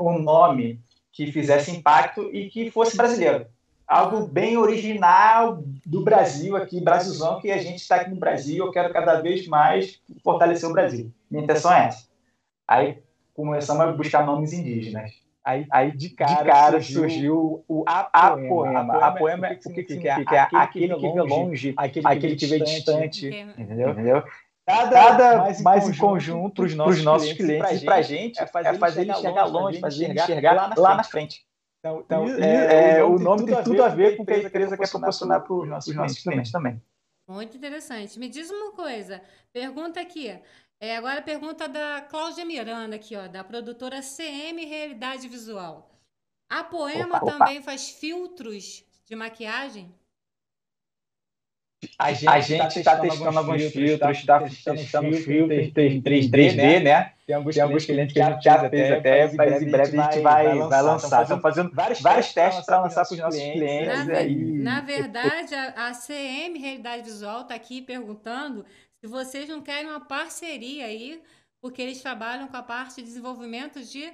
um 0.00 0.18
nome 0.18 0.80
que 1.12 1.30
fizesse 1.30 1.70
impacto 1.70 2.28
e 2.34 2.48
que 2.48 2.70
fosse 2.70 2.96
brasileiro. 2.96 3.46
Algo 3.86 4.26
bem 4.26 4.56
original 4.56 5.62
do 5.86 6.02
Brasil 6.02 6.56
aqui, 6.56 6.80
Brasilzão, 6.80 7.40
que 7.40 7.50
a 7.50 7.58
gente 7.58 7.76
está 7.76 7.96
aqui 7.96 8.10
no 8.10 8.16
Brasil, 8.16 8.66
eu 8.66 8.70
quero 8.70 8.92
cada 8.92 9.20
vez 9.20 9.46
mais 9.46 10.00
fortalecer 10.22 10.68
o 10.68 10.72
Brasil. 10.72 11.12
Minha 11.30 11.44
intenção 11.44 11.72
é 11.72 11.86
essa. 11.86 12.06
Aí 12.66 13.02
começamos 13.32 13.82
a 13.82 13.92
buscar 13.92 14.26
nomes 14.26 14.52
indígenas. 14.52 15.12
Aí, 15.44 15.66
aí 15.70 15.96
de 15.96 16.10
cara, 16.10 16.42
de 16.42 16.50
cara 16.50 16.82
surgiu, 16.82 17.00
surgiu, 17.00 17.64
o 17.68 17.84
apoema. 17.86 18.80
Apoema, 18.80 18.98
apoema 18.98 19.46
o 19.46 19.50
que, 19.50 19.56
que 19.56 19.94
significa? 19.94 20.14
significa? 20.14 20.42
Aquele, 20.42 20.92
aquele 20.92 20.94
que 20.94 21.12
vê 21.12 21.22
longe, 21.22 21.74
aquele, 21.76 22.06
aquele 22.06 22.36
que 22.36 22.46
vê 22.46 22.58
distante. 22.60 23.26
Entendeu? 23.56 23.90
entendeu? 23.90 24.22
Cada, 24.66 25.38
mais, 25.38 25.62
mais 25.62 25.88
em 25.88 25.96
conjunto 25.96 26.56
para 26.56 26.64
os 26.66 26.74
nossos, 26.74 27.02
nossos 27.02 27.32
clientes, 27.32 27.82
e 27.82 27.84
para 27.86 27.94
a 27.96 28.02
gente, 28.02 28.38
é 28.38 28.46
fazer, 28.46 28.68
é 28.68 28.74
fazer 28.74 29.00
ele 29.00 29.12
enxergar 29.12 29.44
longe, 29.46 29.80
fazer 29.80 30.04
ele 30.04 30.20
enxergar 30.20 30.52
lá 30.52 30.68
na, 30.68 30.74
lá 30.76 30.94
na 30.94 31.04
frente. 31.04 31.46
Então, 31.78 32.02
então 32.04 32.28
é, 32.42 32.98
é, 32.98 33.04
o 33.04 33.18
nome 33.18 33.46
tem 33.46 33.62
tudo 33.62 33.82
a 33.82 33.88
ver 33.88 34.16
com 34.16 34.24
o 34.24 34.26
que 34.26 34.34
a 34.34 34.38
empresa 34.38 34.76
quer 34.76 34.90
proporcionar 34.90 35.40
para 35.42 35.54
os 35.54 35.68
nossos 35.68 36.22
clientes 36.22 36.52
também. 36.52 36.82
Muito 37.26 37.56
interessante. 37.56 38.18
Me 38.18 38.28
diz 38.28 38.50
uma 38.50 38.72
coisa, 38.72 39.22
pergunta 39.52 40.00
aqui. 40.00 40.38
É, 40.80 40.96
agora 40.96 41.18
a 41.18 41.22
pergunta 41.22 41.68
da 41.68 42.00
Cláudia 42.02 42.44
Miranda 42.44 42.94
aqui, 42.94 43.16
ó, 43.16 43.26
da 43.26 43.42
produtora 43.42 44.00
CM 44.00 44.64
Realidade 44.64 45.26
Visual. 45.26 45.90
A 46.48 46.62
Poema 46.62 47.16
opa, 47.16 47.26
opa. 47.26 47.38
também 47.38 47.60
faz 47.60 47.90
filtros 47.90 48.84
de 49.04 49.16
maquiagem? 49.16 49.92
A 51.98 52.12
gente 52.12 52.20
está 52.20 52.68
testando, 52.68 52.84
tá 52.84 53.00
testando, 53.00 53.38
alguns 53.38 53.62
filtros, 53.72 54.18
está 54.18 54.40
testando, 54.40 54.80
testando 54.80 55.16
filtros 55.16 55.72
3D, 55.72 56.30
3D, 56.30 56.82
né? 56.82 57.12
Tem 57.26 57.36
alguns, 57.36 57.54
Tem 57.54 57.62
alguns 57.62 57.84
clientes 57.84 58.12
que 58.12 58.20
a 58.20 58.30
gente 58.30 58.42
já 58.42 58.70
fez 58.70 58.90
até, 58.90 59.32
mas 59.34 59.62
em 59.62 59.70
breve 59.70 60.00
a 60.00 60.10
gente 60.10 60.22
vai, 60.22 60.58
vai 60.58 60.82
lançar. 60.82 61.22
Estamos 61.22 61.42
fazendo 61.42 61.70
vários, 61.72 62.00
vários 62.00 62.32
testes 62.32 62.64
para 62.64 62.80
lançar 62.80 63.04
para 63.04 63.14
os 63.14 63.20
nossos 63.20 63.40
clientes. 63.40 64.06
Na, 64.06 64.16
aí. 64.16 64.34
na 64.34 64.80
verdade, 64.80 65.54
a, 65.54 65.88
a 65.88 65.92
CM 65.92 66.58
Realidade 66.58 67.02
Visual 67.02 67.42
está 67.42 67.54
aqui 67.54 67.82
perguntando 67.82 68.64
se 69.00 69.06
vocês 69.06 69.48
não 69.48 69.62
querem 69.62 69.88
uma 69.88 70.00
parceria 70.00 70.86
aí, 70.86 71.22
porque 71.60 71.82
eles 71.82 72.00
trabalham 72.00 72.48
com 72.48 72.56
a 72.56 72.62
parte 72.62 72.96
de 72.96 73.02
desenvolvimento 73.02 73.82
de 73.82 74.12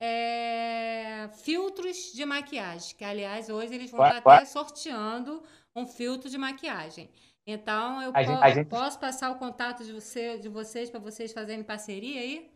é, 0.00 1.28
filtros 1.42 2.12
de 2.12 2.24
maquiagem, 2.24 2.96
que 2.96 3.04
aliás 3.04 3.48
hoje 3.48 3.74
eles 3.74 3.90
vão 3.90 4.04
estar 4.04 4.18
até 4.18 4.44
sorteando 4.44 5.42
um 5.74 5.86
filtro 5.86 6.30
de 6.30 6.38
maquiagem. 6.38 7.10
Então 7.46 8.02
eu 8.02 8.12
po 8.12 8.22
gente, 8.22 8.54
gente... 8.54 8.68
posso 8.68 8.98
passar 8.98 9.30
o 9.30 9.36
contato 9.36 9.84
de, 9.84 9.92
você, 9.92 10.38
de 10.38 10.48
vocês 10.48 10.90
para 10.90 11.00
vocês 11.00 11.32
fazerem 11.32 11.62
parceria 11.62 12.20
aí? 12.20 12.50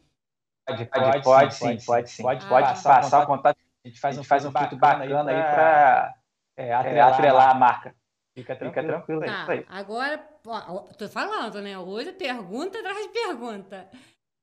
Pode, 0.67 0.87
pode, 0.87 1.23
pode, 1.23 1.55
sim, 1.55 1.65
pode 1.65 1.81
sim. 1.81 1.87
Pode, 1.87 2.11
sim. 2.11 2.23
pode, 2.23 2.47
pode 2.47 2.67
ah, 2.67 2.71
passar, 2.71 3.01
passar 3.03 3.23
o 3.23 3.27
contato. 3.27 3.59
A 3.85 3.89
gente 3.89 4.01
faz 4.01 4.17
um, 4.17 4.25
faz 4.25 4.45
um 4.47 4.51
filtro 4.51 4.79
bacana, 4.79 5.05
bacana 5.05 5.31
aí 5.31 5.43
para 5.43 6.15
é, 6.57 6.73
atrelar, 6.73 7.13
atrelar, 7.13 7.51
a 7.51 7.55
marca. 7.55 7.95
Fica 8.35 8.57
tranquilo, 8.57 8.87
Fica 8.87 8.97
tranquilo 8.97 9.21
tá, 9.21 9.53
aí. 9.53 9.65
Agora, 9.69 10.29
ó, 10.47 10.81
tô 10.99 11.09
falando, 11.09 11.63
né? 11.63 11.79
Hoje 11.79 12.13
pergunta 12.13 12.79
atrás 12.81 13.07
de 13.07 13.09
pergunta. 13.11 13.89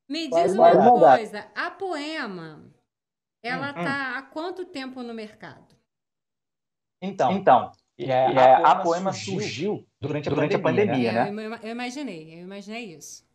Me 0.07 0.29
diz 0.29 0.53
uma 0.53 0.91
coisa, 0.99 1.51
a 1.53 1.71
Poema, 1.71 2.71
ela 3.43 3.71
hum, 3.71 3.73
tá 3.73 3.81
hum. 3.81 4.17
há 4.17 4.21
quanto 4.23 4.65
tempo 4.65 5.03
no 5.03 5.13
mercado? 5.13 5.75
Então, 7.01 7.31
então 7.33 7.71
é, 7.97 8.27
a, 8.27 8.33
Poema, 8.33 8.67
a 8.67 8.75
Poema 8.75 9.13
surgiu, 9.13 9.41
surgiu 9.41 9.87
durante 9.99 10.29
a 10.29 10.33
durante 10.33 10.57
pandemia, 10.57 11.11
a 11.11 11.13
pandemia 11.15 11.31
né? 11.31 11.31
né? 11.31 11.57
Eu, 11.61 11.67
eu, 11.67 11.71
imaginei, 11.71 12.33
eu 12.35 12.39
imaginei 12.43 12.93
isso. 12.93 13.29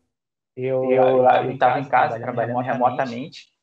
Eu 0.56 1.50
estava 1.50 1.78
em 1.80 1.88
casa 1.88 2.18
trabalhando 2.18 2.60
remotamente. 2.60 3.54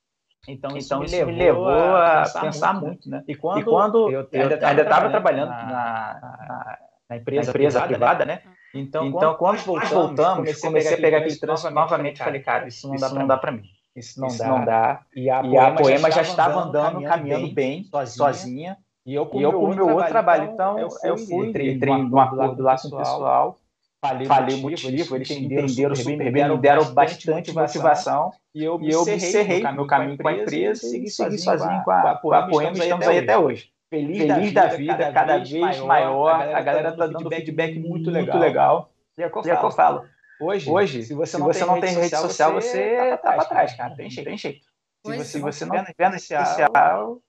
Então, 0.48 0.76
isso, 0.76 0.88
então, 0.88 1.00
me, 1.00 1.08
levou 1.08 1.34
me 1.34 1.40
levou 1.40 1.70
a 1.70 2.22
pensar, 2.24 2.42
pensar 2.42 2.74
muito, 2.74 2.86
muito, 2.86 3.10
né? 3.10 3.24
E 3.28 3.36
quando, 3.36 3.60
e 3.60 3.64
quando 3.64 4.12
eu, 4.12 4.28
eu 4.30 4.42
ainda 4.42 4.82
estava 4.82 5.10
trabalhando 5.10 5.50
na, 5.50 5.66
na, 5.66 6.78
na, 7.10 7.18
empresa, 7.18 7.46
na 7.46 7.50
empresa 7.52 7.82
privada, 7.82 7.88
privada, 7.88 8.26
né? 8.26 8.42
Então, 8.74 9.06
então 9.06 9.36
quando, 9.36 9.64
quando 9.64 9.88
voltamos, 9.88 10.62
comecei, 10.62 10.96
a 10.96 10.98
pegar 10.98 11.20
aquele 11.20 11.38
trânsito 11.38 11.72
novamente 11.72 12.20
e 12.20 12.24
falei, 12.24 12.42
cara, 12.42 12.68
isso 12.68 12.88
não 12.88 12.96
isso 12.96 13.28
dá 13.28 13.38
para 13.38 13.52
mim. 13.52 13.64
Isso 13.96 14.20
não, 14.20 14.28
isso 14.28 14.40
dá. 14.40 14.48
não 14.48 14.66
dá. 14.66 15.02
E 15.16 15.30
a, 15.30 15.44
e 15.44 15.58
a 15.58 15.72
Poema 15.72 16.12
já 16.12 16.24
estava 16.24 16.62
andando, 16.62 17.02
caminhando 17.04 17.54
bem, 17.54 17.86
sozinha. 18.06 18.78
E 19.06 19.14
eu, 19.14 19.26
com 19.26 19.38
o 19.38 19.76
meu 19.76 19.90
outro 19.90 20.10
trabalho, 20.10 20.52
então, 20.52 20.78
eu 20.80 21.18
fui, 21.18 21.48
entrei 21.48 21.78
num 22.04 22.20
acordo 22.20 22.64
lá 22.64 22.78
com 22.78 22.88
o 22.90 22.98
pessoal 22.98 23.60
falei, 24.04 24.28
falei 24.28 24.56
o 24.56 24.60
motivo, 24.60 24.92
motivo 24.92 25.16
eles 25.16 25.32
entenderam, 25.32 25.94
entenderam 25.94 26.56
me 26.56 26.62
deram 26.62 26.94
bastante 26.94 27.54
motivação, 27.54 28.32
e 28.54 28.64
eu 28.66 28.78
me 28.78 28.90
encerrei 29.16 29.64
meu 29.72 29.88
caminho 29.88 30.18
com 30.18 30.28
a 30.28 30.34
empresa 30.34 30.86
e 30.98 31.10
segui 31.10 31.38
sozinho 31.38 31.82
com 31.86 31.92
a, 31.92 32.18
com 32.18 32.34
a 32.34 32.48
Poema 32.48 32.78
e 32.78 32.80
estamos 32.82 33.08
aí 33.08 33.20
até 33.20 33.38
hoje. 33.38 33.72
Feliz, 33.90 34.18
Feliz 34.18 34.52
da, 34.52 34.68
vida, 34.70 34.98
cada, 34.98 35.14
cada 35.14 35.38
vez 35.38 35.52
maior, 35.52 35.86
maior, 35.86 36.56
a 36.56 36.62
galera 36.62 36.90
está 36.90 37.06
dando 37.06 37.30
feedback 37.30 37.80
muito 37.80 38.10
legal. 38.10 38.36
Muito 38.36 38.38
legal. 38.40 38.92
E 39.18 39.22
é 39.22 39.28
o 39.28 39.30
que 39.30 39.66
eu 39.66 39.72
falo. 39.72 40.04
Hoje, 40.42 40.70
Hoje 40.70 41.04
se 41.04 41.14
você, 41.14 41.38
se 41.38 41.44
você 41.44 41.64
não, 41.64 41.80
tem, 41.80 41.94
rede 41.94 42.18
social, 42.18 42.54
você 42.54 43.14
está 43.14 43.34
para 43.34 43.46
trás, 43.46 43.76
cara. 43.76 43.96
Tem 43.96 44.10
jeito. 44.10 44.28
Tem 44.28 44.36
jeito. 44.38 44.66
Se 45.06 45.18
você, 45.18 45.24
se 45.26 45.40
você 45.40 45.66
não 45.66 45.86
tiver 45.86 46.10
no 46.10 46.20
social, 46.20 47.22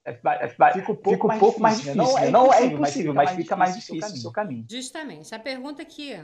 fica 0.73 0.91
um 0.91 0.95
pouco, 0.95 1.09
fica 1.11 1.27
um 1.27 1.39
pouco 1.39 1.61
mais 1.61 1.77
difícil. 1.77 1.97
Mais 1.97 2.09
difícil. 2.09 2.31
Não, 2.31 2.51
é 2.51 2.65
impossível, 2.65 3.13
mas 3.13 3.29
fica 3.31 3.55
mais 3.55 3.75
difícil 3.75 4.13
o 4.13 4.17
seu 4.17 4.31
caminho. 4.31 4.65
Justamente. 4.67 5.35
A 5.35 5.39
pergunta 5.39 5.83
aqui 5.83 6.17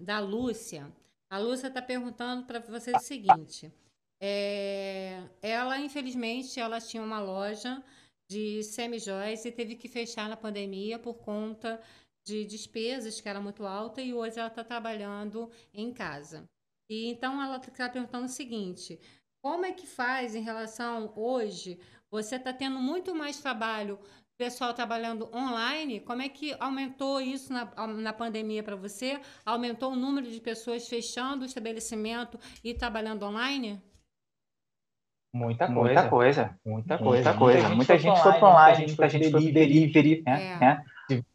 da 0.00 0.18
Lúcia. 0.18 0.90
A 1.28 1.38
Lúcia 1.38 1.68
está 1.68 1.80
perguntando 1.80 2.46
para 2.46 2.58
você 2.60 2.92
o 2.92 2.98
seguinte: 2.98 3.72
é, 4.20 5.22
ela, 5.40 5.78
infelizmente, 5.78 6.58
ela 6.58 6.80
tinha 6.80 7.02
uma 7.02 7.20
loja 7.20 7.82
de 8.28 8.62
semi-joias 8.62 9.44
e 9.44 9.52
teve 9.52 9.76
que 9.76 9.88
fechar 9.88 10.28
na 10.28 10.36
pandemia 10.36 10.98
por 10.98 11.14
conta 11.14 11.80
de 12.24 12.44
despesas 12.44 13.20
que 13.20 13.28
era 13.28 13.40
muito 13.40 13.66
alta 13.66 14.00
e 14.00 14.12
hoje 14.12 14.38
ela 14.38 14.48
está 14.48 14.62
trabalhando 14.62 15.50
em 15.72 15.92
casa. 15.92 16.48
E 16.88 17.06
então 17.06 17.42
ela 17.42 17.56
está 17.56 17.88
perguntando 17.88 18.26
o 18.26 18.28
seguinte: 18.28 19.00
como 19.42 19.64
é 19.64 19.72
que 19.72 19.86
faz 19.86 20.34
em 20.34 20.42
relação 20.42 21.12
hoje? 21.16 21.78
Você 22.10 22.36
está 22.36 22.52
tendo 22.52 22.78
muito 22.78 23.14
mais 23.14 23.40
trabalho 23.40 23.98
pessoal 24.40 24.72
trabalhando 24.72 25.28
online, 25.34 26.00
como 26.00 26.22
é 26.22 26.28
que 26.30 26.56
aumentou 26.58 27.20
isso 27.20 27.52
na, 27.52 27.70
na 27.88 28.10
pandemia 28.10 28.62
para 28.62 28.74
você? 28.74 29.20
Aumentou 29.44 29.92
o 29.92 29.96
número 29.96 30.26
de 30.30 30.40
pessoas 30.40 30.88
fechando 30.88 31.42
o 31.42 31.44
estabelecimento 31.44 32.40
e 32.64 32.72
trabalhando 32.72 33.22
online? 33.26 33.78
Muita 35.34 35.66
coisa. 35.66 35.78
Muita 35.84 36.08
coisa. 36.08 36.58
Muita 36.64 36.98
coisa. 36.98 37.32
Muita, 37.32 37.38
coisa. 37.38 37.68
muita 37.68 37.98
gente 37.98 38.18
foi 38.22 38.32
para 38.32 38.48
online, 38.48 38.86
muita 38.86 39.08
gente 39.10 39.30
foi 39.30 39.42
para 39.42 39.52
delivery, 39.52 40.22
né? 40.24 40.42
É. 40.42 40.58
né? 40.58 40.84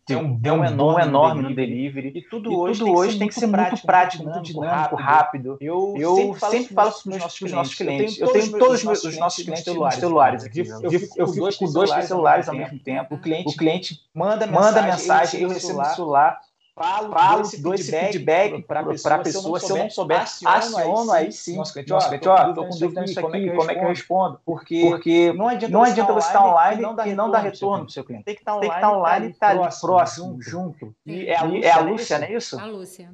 Deu 0.07 0.19
um, 0.19 0.37
deu 0.37 0.53
um 0.53 0.77
boom 0.77 0.99
enorme 0.99 1.41
no 1.41 1.55
delivery. 1.55 2.11
E 2.15 2.21
tudo 2.21 2.51
e 2.51 2.55
hoje, 2.55 2.79
tudo 2.79 2.85
tem, 2.85 2.95
hoje 2.95 3.19
tem 3.19 3.27
que 3.27 3.33
ser 3.33 3.47
muito 3.47 3.81
prático, 3.81 4.23
muito 4.23 4.41
dinâmico, 4.41 4.95
rápido. 4.95 5.57
Eu, 5.59 5.95
eu 5.97 6.15
sempre 6.15 6.39
falo, 6.39 6.51
sempre 6.51 6.73
falo 6.73 6.91
para 6.91 7.45
os 7.45 7.51
nossos 7.51 7.75
clientes. 7.75 8.19
Eu 8.19 8.31
tenho 8.31 8.51
todos 8.51 8.83
os 9.03 9.17
nossos 9.17 9.43
clientes 9.43 9.65
celulares 9.95 10.43
aqui. 10.43 10.63
Eu 10.81 10.91
fico 11.27 11.57
com 11.57 11.71
dois 11.71 11.89
celulares 12.05 12.47
ao 12.47 12.55
mesmo 12.55 12.79
tempo. 12.79 13.15
O 13.15 13.19
cliente 13.55 13.99
manda 14.13 14.45
mensagem, 14.47 15.41
eu 15.41 15.49
recebo 15.49 15.79
no 15.79 15.85
celular 15.85 16.39
falo, 16.75 17.11
falo 17.11 17.41
esse 17.41 17.61
dou 17.61 17.73
esse 17.73 17.89
feedback 17.89 18.61
para 18.63 18.81
a 18.81 18.85
pessoa, 18.85 19.23
pessoa, 19.23 19.59
se 19.59 19.71
eu 19.71 19.77
não 19.77 19.89
souber, 19.89 20.21
aciono, 20.21 21.11
aí 21.11 21.31
sim. 21.31 21.55
Nossa, 21.55 21.73
cliente, 21.73 21.93
ó, 22.27 22.49
estou 22.49 22.67
com 22.67 22.77
dúvida 22.77 23.01
nisso 23.01 23.19
aqui, 23.25 23.49
como 23.51 23.71
é 23.71 23.75
que 23.75 23.83
eu 23.83 23.87
respondo? 23.87 24.41
Porque, 24.45 24.81
porque 24.81 25.33
não 25.33 25.47
adianta, 25.47 25.73
não 25.73 25.83
adianta 25.83 26.13
você 26.13 26.27
estar 26.27 26.45
online 26.45 26.81
e 26.81 27.15
não 27.15 27.31
dar 27.31 27.39
retorno 27.39 27.85
para 27.85 27.89
o 27.89 27.91
seu 27.91 28.03
cliente. 28.03 28.25
Tem 28.25 28.35
que 28.35 28.41
estar 28.41 28.55
online 28.55 29.27
e 29.27 29.31
estar 29.31 29.51
ali 29.51 29.67
próximo, 29.79 30.37
junto. 30.41 30.93
E 31.05 31.27
é 31.27 31.71
a 31.71 31.79
Lúcia, 31.79 32.19
não 32.19 32.27
é 32.27 32.33
isso? 32.33 32.59
A 32.59 32.65
Lúcia. 32.65 33.11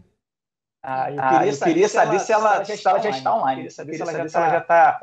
Ah, 0.83 1.11
eu, 1.11 1.21
queria, 1.21 1.51
eu 1.51 1.59
queria 1.59 1.87
saber, 1.87 2.19
se 2.19 2.33
ela, 2.33 2.65
se 2.65 2.87
ela 2.87 2.97
já 2.97 3.09
está 3.11 3.35
online. 3.35 3.67
Eu 3.67 3.67
queria 3.67 3.71
saber 3.71 3.95
se 3.95 4.01
ela 4.35 4.49
já 4.49 4.57
está 4.57 4.99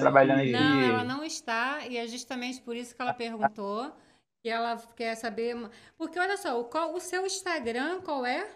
trabalhando 0.00 0.40
aí. 0.40 0.50
Não, 0.50 0.80
ela 0.80 1.04
não 1.04 1.22
está, 1.22 1.78
e 1.88 1.96
é 1.96 2.08
justamente 2.08 2.60
por 2.60 2.74
isso 2.74 2.92
que 2.92 3.00
ela 3.00 3.14
perguntou 3.14 3.92
que 4.46 4.50
ela 4.50 4.76
quer 4.94 5.16
saber. 5.16 5.56
Porque 5.98 6.20
olha 6.20 6.36
só, 6.36 6.62
qual, 6.62 6.94
o 6.94 7.00
seu 7.00 7.26
Instagram 7.26 8.00
qual 8.02 8.24
é? 8.24 8.48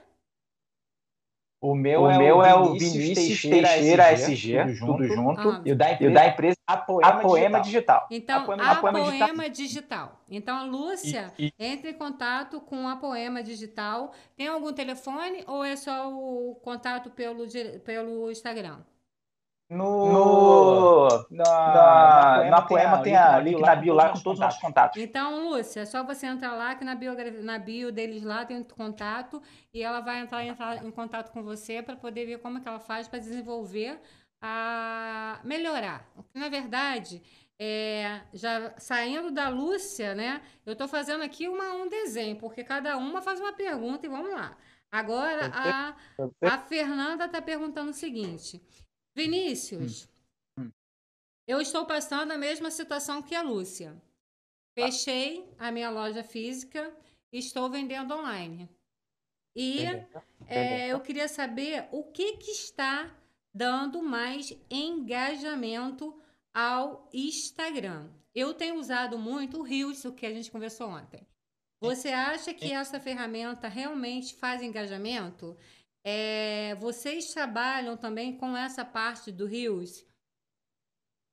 O 1.60 1.74
meu, 1.74 2.02
o 2.02 2.10
é, 2.10 2.16
meu 2.16 2.36
o 2.38 2.44
é 2.44 2.54
o 2.54 2.72
Vinícius 2.74 3.14
Teixeira, 3.14 3.68
Teixeira 3.68 4.12
SG, 4.12 4.32
SG, 4.32 4.56
tudo 4.62 4.72
junto. 4.72 4.86
Tudo 4.86 5.06
junto 5.08 5.48
ah. 5.48 5.62
e, 5.64 5.72
o 5.72 5.76
da 5.76 5.92
empresa, 5.92 6.14
da 6.14 6.26
empresa 6.28 6.56
a 6.64 6.76
Poema, 6.76 7.08
a 7.08 7.20
Poema 7.20 7.60
Digital. 7.60 8.06
Digital. 8.08 8.08
Então, 8.08 8.36
a 8.36 8.44
Poema, 8.44 8.70
a 8.70 8.76
Poema, 8.76 8.98
Poema 9.00 9.50
Digital. 9.50 9.50
Digital. 9.50 10.20
Então, 10.30 10.56
a 10.56 10.62
Lúcia 10.62 11.32
e, 11.36 11.46
e... 11.46 11.52
entra 11.58 11.90
em 11.90 11.94
contato 11.94 12.60
com 12.60 12.88
a 12.88 12.94
Poema 12.94 13.42
Digital. 13.42 14.12
Tem 14.36 14.46
algum 14.46 14.72
telefone 14.72 15.42
ou 15.48 15.64
é 15.64 15.74
só 15.74 16.08
o 16.08 16.54
contato 16.62 17.10
pelo, 17.10 17.44
pelo 17.84 18.30
Instagram? 18.30 18.78
No, 19.70 21.06
na, 21.30 21.44
na, 21.44 22.50
na, 22.50 22.62
Poema 22.62 23.02
tem 23.04 23.16
a 23.16 23.38
link 23.38 23.60
na 23.60 23.76
bio 23.76 23.94
lá 23.94 24.08
com 24.08 24.18
todos 24.18 24.40
os 24.40 24.44
nossos 24.44 24.60
contatos. 24.60 25.00
Então, 25.00 25.48
Lúcia, 25.48 25.82
é 25.82 25.86
só 25.86 26.02
você 26.02 26.26
entrar 26.26 26.54
lá, 26.54 26.74
que 26.74 26.84
na 26.84 26.96
bio, 26.96 27.14
na 27.40 27.56
bio 27.56 27.92
deles 27.92 28.24
lá 28.24 28.44
tem 28.44 28.60
contato, 28.64 29.40
e 29.72 29.80
ela 29.80 30.00
vai 30.00 30.18
entrar, 30.18 30.44
entrar 30.44 30.84
em 30.84 30.90
contato 30.90 31.30
com 31.30 31.44
você 31.44 31.80
para 31.82 31.94
poder 31.94 32.26
ver 32.26 32.38
como 32.38 32.58
é 32.58 32.60
que 32.60 32.68
ela 32.68 32.80
faz 32.80 33.06
para 33.06 33.20
desenvolver, 33.20 34.00
a 34.42 35.38
melhorar. 35.44 36.04
Na 36.34 36.48
verdade, 36.48 37.22
é, 37.56 38.22
já 38.32 38.74
saindo 38.76 39.30
da 39.30 39.48
Lúcia, 39.50 40.16
né? 40.16 40.42
Eu 40.66 40.72
estou 40.72 40.88
fazendo 40.88 41.22
aqui 41.22 41.46
uma, 41.46 41.74
um 41.74 41.88
desenho, 41.88 42.36
porque 42.36 42.64
cada 42.64 42.96
uma 42.96 43.22
faz 43.22 43.38
uma 43.38 43.52
pergunta 43.52 44.04
e 44.04 44.08
vamos 44.08 44.32
lá. 44.32 44.56
Agora, 44.90 45.48
a, 45.54 45.94
a 46.42 46.58
Fernanda 46.58 47.26
está 47.26 47.40
perguntando 47.40 47.90
o 47.90 47.94
seguinte. 47.94 48.60
Vinícius, 49.14 50.08
hum. 50.56 50.64
Hum. 50.64 50.72
eu 51.46 51.60
estou 51.60 51.84
passando 51.84 52.32
a 52.32 52.38
mesma 52.38 52.70
situação 52.70 53.22
que 53.22 53.34
a 53.34 53.42
Lúcia. 53.42 54.00
Fechei 54.74 55.52
a 55.58 55.70
minha 55.72 55.90
loja 55.90 56.22
física 56.22 56.94
e 57.32 57.38
estou 57.38 57.68
vendendo 57.68 58.14
online. 58.14 58.68
E 59.54 59.84
é, 60.46 60.88
eu 60.88 61.00
queria 61.00 61.26
saber 61.26 61.88
o 61.90 62.04
que, 62.04 62.36
que 62.36 62.52
está 62.52 63.14
dando 63.52 64.00
mais 64.00 64.56
engajamento 64.70 66.16
ao 66.54 67.08
Instagram. 67.12 68.08
Eu 68.34 68.54
tenho 68.54 68.76
usado 68.76 69.18
muito 69.18 69.58
o 69.58 69.62
Reels, 69.62 70.04
o 70.04 70.12
que 70.12 70.24
a 70.24 70.32
gente 70.32 70.50
conversou 70.50 70.88
ontem. 70.88 71.26
Você 71.80 72.10
acha 72.10 72.52
que 72.52 72.72
essa 72.72 73.00
ferramenta 73.00 73.66
realmente 73.66 74.34
faz 74.34 74.62
engajamento? 74.62 75.56
É, 76.02 76.74
vocês 76.76 77.32
trabalham 77.32 77.96
também 77.96 78.36
com 78.36 78.56
essa 78.56 78.84
parte 78.84 79.30
do 79.30 79.46
Rios? 79.46 80.04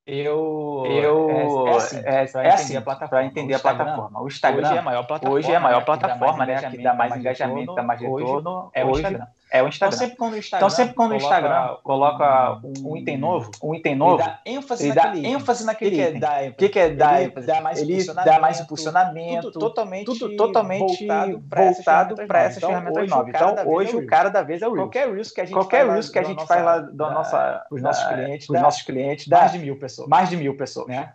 Eu, 0.06 0.86
eu 0.88 1.68
é, 1.68 1.72
é 1.72 1.76
assim, 1.76 1.98
é, 1.98 2.48
é 2.48 2.54
assim 2.54 2.82
para 2.82 3.26
entender 3.26 3.56
a 3.56 3.60
plataforma. 3.60 4.22
O 4.22 4.28
Instagram, 4.28 4.68
hoje 4.68 4.76
é 4.76 4.80
a 4.80 4.82
maior 4.82 5.04
plataforma, 5.04 5.36
hoje 5.38 5.52
é 5.52 5.56
a 5.56 5.60
maior 5.60 5.84
plataforma 5.84 6.46
né, 6.46 6.70
que 6.70 6.78
dá 6.82 6.94
mais 6.94 7.16
engajamento, 7.16 7.76
dá 7.76 7.84
mais 7.84 8.00
retorno, 8.00 8.72
é 8.74 8.86
o 8.86 8.92
Instagram. 8.92 9.28
É 9.52 9.64
o 9.64 9.68
Instagram. 9.68 9.96
Então, 9.96 10.08
sempre 10.08 10.18
quando 10.18 10.34
o 10.34 10.38
Instagram, 10.38 10.66
então, 10.66 10.70
sempre 10.70 10.94
quando 10.96 11.12
o 11.12 11.16
Instagram 11.16 11.78
coloca 11.84 12.60
um, 12.64 12.92
um, 12.92 12.98
item 12.98 13.18
novo, 13.18 13.52
um 13.64 13.74
item 13.74 13.96
novo, 13.96 14.22
ele 14.22 14.24
dá 14.24 14.40
ênfase 14.46 14.86
ele 14.86 14.94
naquele, 14.94 15.22
dá 15.22 15.30
ênfase 15.30 15.66
naquele 15.66 15.96
que 15.96 16.02
item. 16.02 16.50
O 16.50 16.54
que, 16.54 16.70
que 16.70 16.80
é 16.80 16.90
dar 16.90 17.24
ênfase? 17.24 17.48
Dá 17.48 17.62
mais 17.62 17.82
ele 17.82 18.04
dá 18.04 18.40
mais 18.40 18.60
impulsionamento, 18.60 19.52
tudo 19.52 19.60
totalmente, 19.60 20.06
tudo 20.06 20.36
totalmente 20.36 21.08
voltado 21.08 22.16
para 22.28 22.44
essas 22.44 22.64
ferramentas 22.64 23.10
novas. 23.10 23.34
Então, 23.34 23.56
hoje 23.68 23.96
o 23.96 24.06
cara 24.06 24.30
da 24.30 24.44
vez 24.44 24.62
é 24.62 24.68
o 24.68 24.74
Reels. 24.74 24.88
Qualquer 24.88 25.12
Reels 25.12 25.32
que 25.32 25.42
a 25.42 25.46
gente, 25.46 25.54
Qualquer 25.54 25.88
Reels 25.88 26.10
que 26.10 26.20
a 26.20 26.24
gente 26.24 26.46
faz 26.46 26.64
lá 26.64 26.80
da 26.80 27.10
nossa, 27.12 27.66
os 27.72 27.82
nossos 27.82 28.06
clientes, 28.06 28.50
os 28.50 28.62
nossos 28.62 28.82
clientes, 28.82 29.28
mais 29.28 29.52
de 29.52 29.60
mil 29.60 29.80
pessoas. 29.80 30.10
Mais 30.10 30.30
de 30.30 30.38
mil 30.38 30.58
pessoas. 30.58 30.88
Né? 30.88 31.14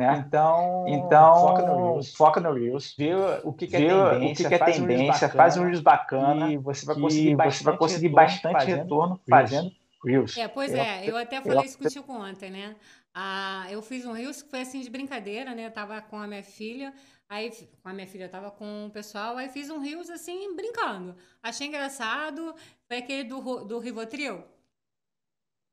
Né? 0.00 0.24
Então, 0.26 0.86
então 0.88 1.34
foca 1.34 1.62
no 1.66 1.76
Reels, 1.76 2.14
foca 2.14 2.40
no 2.40 2.52
Reels 2.54 2.94
vê 2.96 3.10
o 3.44 3.52
que, 3.52 3.66
que 3.66 3.76
é 3.76 3.80
tendência, 3.80 4.16
o 4.16 4.34
que, 4.34 4.48
que 4.48 4.54
é 4.54 4.58
faz 4.58 4.76
tendência, 4.76 5.28
um 5.28 5.30
faz 5.30 5.56
um 5.58 5.64
Reels 5.64 5.80
bacana 5.82 6.50
e 6.50 6.56
você 6.56 6.86
vai 6.86 6.96
conseguir 6.96 7.36
bastante, 7.36 7.58
você 7.58 7.64
vai 7.64 7.76
conseguir 7.76 8.08
retorno 8.08 8.26
bastante 8.26 8.52
fazendo, 8.54 8.78
retorno 8.78 9.20
fazendo 9.28 9.72
Reels. 10.02 10.38
É, 10.38 10.48
pois 10.48 10.72
é, 10.72 11.04
eu 11.04 11.18
até 11.18 11.38
falei 11.42 11.66
isso 11.66 11.76
contigo 11.76 12.10
ontem, 12.10 12.50
né? 12.50 12.76
Ah, 13.14 13.66
eu 13.68 13.82
fiz 13.82 14.06
um 14.06 14.12
Rios 14.12 14.40
que 14.40 14.48
foi 14.48 14.62
assim 14.62 14.80
de 14.80 14.88
brincadeira, 14.88 15.54
né? 15.54 15.66
Eu 15.66 15.70
tava 15.70 16.00
com 16.00 16.16
a 16.16 16.26
minha 16.26 16.42
filha, 16.42 16.94
aí 17.28 17.50
com 17.82 17.88
a 17.90 17.92
minha 17.92 18.06
filha 18.06 18.26
tava 18.26 18.50
com 18.50 18.86
o 18.86 18.90
pessoal, 18.90 19.36
aí 19.36 19.50
fiz 19.50 19.68
um 19.68 19.80
Rios 19.80 20.08
assim, 20.08 20.56
brincando. 20.56 21.14
Achei 21.42 21.66
engraçado. 21.66 22.54
Foi 22.88 22.96
aquele 22.96 23.24
do, 23.24 23.64
do 23.64 23.78
Rivotril. 23.78 24.42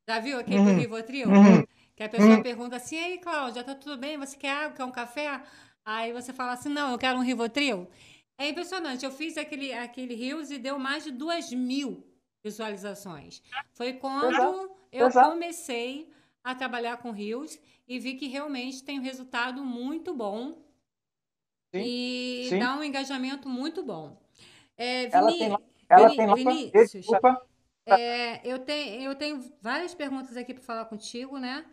Já 0.09 0.19
viu 0.19 0.37
aquele 0.37 0.59
uhum. 0.59 0.65
do 0.65 0.81
Rivotril? 0.81 1.29
Uhum. 1.29 1.63
Que 1.97 2.03
a 2.03 2.09
pessoa 2.09 2.35
uhum. 2.35 2.43
pergunta 2.43 2.75
assim, 2.75 2.95
aí, 2.95 3.17
Cláudia, 3.17 3.63
tá 3.63 3.73
tudo 3.73 3.97
bem? 3.97 4.19
Você 4.19 4.37
quer 4.37 4.51
água? 4.51 4.77
Quer 4.77 4.83
um 4.83 4.91
café? 4.91 5.41
Aí 5.83 6.13
você 6.13 6.31
fala 6.31 6.53
assim, 6.53 6.69
não, 6.69 6.91
eu 6.91 6.97
quero 6.99 7.17
um 7.17 7.23
Rivotril. 7.23 7.89
É 8.37 8.47
impressionante. 8.47 9.03
Eu 9.03 9.09
fiz 9.09 9.35
aquele, 9.35 9.73
aquele 9.73 10.13
Rios 10.13 10.51
e 10.51 10.59
deu 10.59 10.77
mais 10.77 11.03
de 11.03 11.11
duas 11.11 11.51
mil 11.51 12.07
visualizações. 12.43 13.41
Foi 13.73 13.93
quando 13.93 14.31
Exato. 14.31 14.71
eu 14.91 15.07
Exato. 15.07 15.31
comecei 15.31 16.11
a 16.43 16.53
trabalhar 16.53 16.97
com 16.97 17.09
Rios 17.09 17.57
e 17.87 17.97
vi 17.97 18.13
que 18.13 18.27
realmente 18.27 18.83
tem 18.83 18.99
um 18.99 19.03
resultado 19.03 19.65
muito 19.65 20.13
bom 20.13 20.63
sim, 21.73 21.81
e 21.83 22.45
sim. 22.49 22.59
dá 22.59 22.75
um 22.75 22.83
engajamento 22.83 23.49
muito 23.49 23.83
bom. 23.83 24.21
É, 24.77 25.07
Vini, 25.07 25.13
ela 25.15 25.31
tem 25.31 25.49
lá, 25.49 25.59
ela 25.89 26.09
Vini, 26.09 26.17
tem 26.17 26.27
lá 26.27 26.35
Vinícius, 26.35 26.91
desculpa. 26.91 27.41
É, 27.87 28.47
eu, 28.47 28.59
tenho, 28.59 29.01
eu 29.01 29.15
tenho 29.15 29.51
várias 29.61 29.95
perguntas 29.95 30.37
aqui 30.37 30.53
para 30.53 30.61
falar 30.61 30.85
contigo, 30.85 31.39
né? 31.39 31.65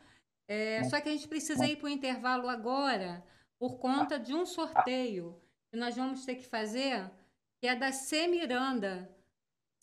É, 0.46 0.84
só 0.84 1.00
que 1.00 1.08
a 1.08 1.12
gente 1.12 1.28
precisa 1.28 1.66
ir 1.66 1.76
para 1.76 1.86
o 1.86 1.90
intervalo 1.90 2.48
agora 2.48 3.24
por 3.58 3.78
conta 3.78 4.18
de 4.18 4.34
um 4.34 4.44
sorteio 4.44 5.40
que 5.70 5.76
nós 5.76 5.96
vamos 5.96 6.24
ter 6.24 6.36
que 6.36 6.46
fazer, 6.46 7.10
que 7.58 7.66
é 7.66 7.74
da 7.74 7.92
C 7.92 8.26
Miranda. 8.28 9.10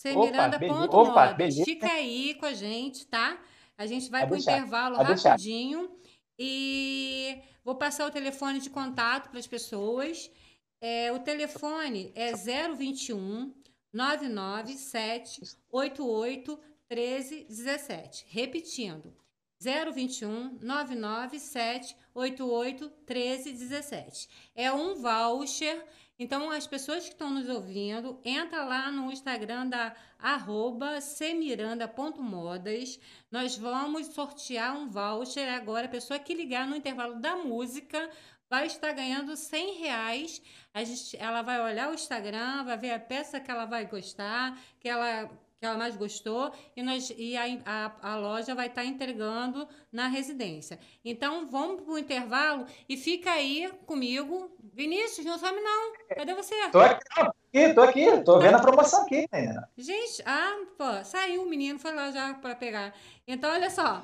Cmiranda.modas. 0.01 1.55
Fica 1.63 1.87
aí 1.87 2.35
com 2.35 2.45
a 2.45 2.53
gente, 2.53 3.05
tá? 3.07 3.39
A 3.77 3.85
gente 3.85 4.09
vai 4.09 4.25
para 4.25 4.35
o 4.35 4.37
intervalo 4.37 4.97
rapidinho 4.97 5.87
deixar. 5.87 6.01
e 6.37 7.41
vou 7.63 7.75
passar 7.75 8.07
o 8.07 8.11
telefone 8.11 8.59
de 8.59 8.69
contato 8.69 9.29
para 9.29 9.39
as 9.39 9.47
pessoas. 9.47 10.31
É, 10.79 11.11
o 11.11 11.19
telefone 11.19 12.11
é 12.15 12.33
021 12.33 13.53
997 13.93 15.41
88 15.71 16.59
13 16.87 17.45
17. 17.45 18.25
Repetindo, 18.29 19.15
021 19.61 20.57
997 20.59 21.95
88 22.15 22.89
13 23.05 23.51
17. 23.51 24.29
É 24.55 24.71
um 24.73 24.95
voucher. 24.95 25.85
Então, 26.17 26.49
as 26.51 26.67
pessoas 26.67 27.05
que 27.05 27.11
estão 27.11 27.29
nos 27.29 27.47
ouvindo, 27.47 28.19
entra 28.23 28.63
lá 28.63 28.91
no 28.91 29.11
Instagram 29.11 29.67
da 29.67 29.95
arroba 30.19 30.99
semiranda.modas. 31.01 32.99
Nós 33.31 33.57
vamos 33.57 34.07
sortear 34.07 34.75
um 34.77 34.89
voucher 34.89 35.47
agora. 35.49 35.85
A 35.85 35.89
pessoa 35.89 36.19
que 36.19 36.33
ligar 36.33 36.67
no 36.67 36.75
intervalo 36.75 37.19
da 37.19 37.35
música 37.37 38.09
vai 38.49 38.67
estar 38.67 38.91
ganhando 38.91 39.35
100 39.35 39.79
reais. 39.79 40.41
A 40.73 40.83
gente, 40.83 41.15
ela 41.17 41.41
vai 41.41 41.61
olhar 41.61 41.89
o 41.89 41.93
Instagram, 41.93 42.65
vai 42.65 42.77
ver 42.77 42.91
a 42.91 42.99
peça 42.99 43.39
que 43.39 43.49
ela 43.49 43.65
vai 43.65 43.85
gostar, 43.85 44.59
que 44.79 44.89
ela 44.89 45.31
que 45.61 45.65
ela 45.67 45.77
mais 45.77 45.95
gostou 45.95 46.51
e, 46.75 46.81
nós, 46.81 47.13
e 47.15 47.37
a, 47.37 47.43
a, 47.67 48.13
a 48.13 48.17
loja 48.17 48.55
vai 48.55 48.65
estar 48.65 48.83
entregando 48.83 49.67
na 49.91 50.07
residência. 50.07 50.79
Então, 51.05 51.45
vamos 51.45 51.83
para 51.83 51.93
o 51.93 51.99
intervalo 51.99 52.65
e 52.89 52.97
fica 52.97 53.29
aí 53.31 53.71
comigo. 53.85 54.49
Vinícius, 54.73 55.23
não 55.23 55.37
some 55.37 55.61
não. 55.61 55.93
Cadê 56.15 56.33
você? 56.33 56.55
Tô 56.71 56.79
aqui, 56.79 57.73
tô 57.75 57.81
aqui, 57.81 58.23
tô 58.23 58.39
vendo 58.39 58.55
a 58.55 58.59
promoção 58.59 59.03
aqui, 59.03 59.27
menina. 59.31 59.69
Gente, 59.77 60.23
ah, 60.25 60.63
pô, 60.75 61.03
saiu 61.03 61.43
o 61.43 61.49
menino, 61.49 61.77
foi 61.77 61.93
lá 61.93 62.09
já 62.09 62.33
para 62.33 62.55
pegar. 62.55 62.95
Então, 63.27 63.51
olha 63.51 63.69
só, 63.69 64.03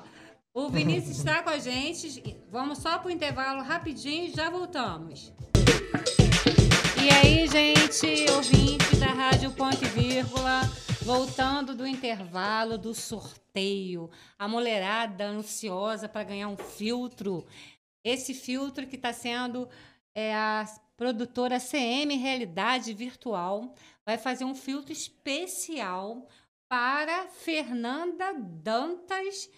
o 0.54 0.68
Vinícius 0.68 1.18
está 1.18 1.42
com 1.42 1.50
a 1.50 1.58
gente. 1.58 2.40
Vamos 2.52 2.78
só 2.78 2.98
para 2.98 3.08
o 3.08 3.10
intervalo 3.10 3.64
rapidinho 3.64 4.26
e 4.26 4.30
já 4.30 4.48
voltamos. 4.48 5.32
E 7.02 7.10
aí, 7.10 7.48
gente, 7.48 8.30
ouvinte 8.30 8.94
da 8.94 9.06
Rádio 9.06 9.50
Ponte 9.50 9.84
Vírgula. 9.86 10.60
Voltando 11.08 11.74
do 11.74 11.86
intervalo 11.86 12.76
do 12.76 12.92
sorteio, 12.92 14.10
a 14.38 14.46
mulherada 14.46 15.24
ansiosa 15.24 16.06
para 16.06 16.22
ganhar 16.22 16.48
um 16.48 16.56
filtro. 16.58 17.46
Esse 18.04 18.34
filtro 18.34 18.86
que 18.86 18.96
está 18.96 19.10
sendo 19.10 19.66
é, 20.14 20.34
a 20.34 20.66
produtora 20.98 21.58
CM 21.58 22.14
Realidade 22.14 22.92
Virtual 22.92 23.74
vai 24.04 24.18
fazer 24.18 24.44
um 24.44 24.54
filtro 24.54 24.92
especial 24.92 26.28
para 26.68 27.26
Fernanda 27.28 28.34
Dantas 28.34 29.48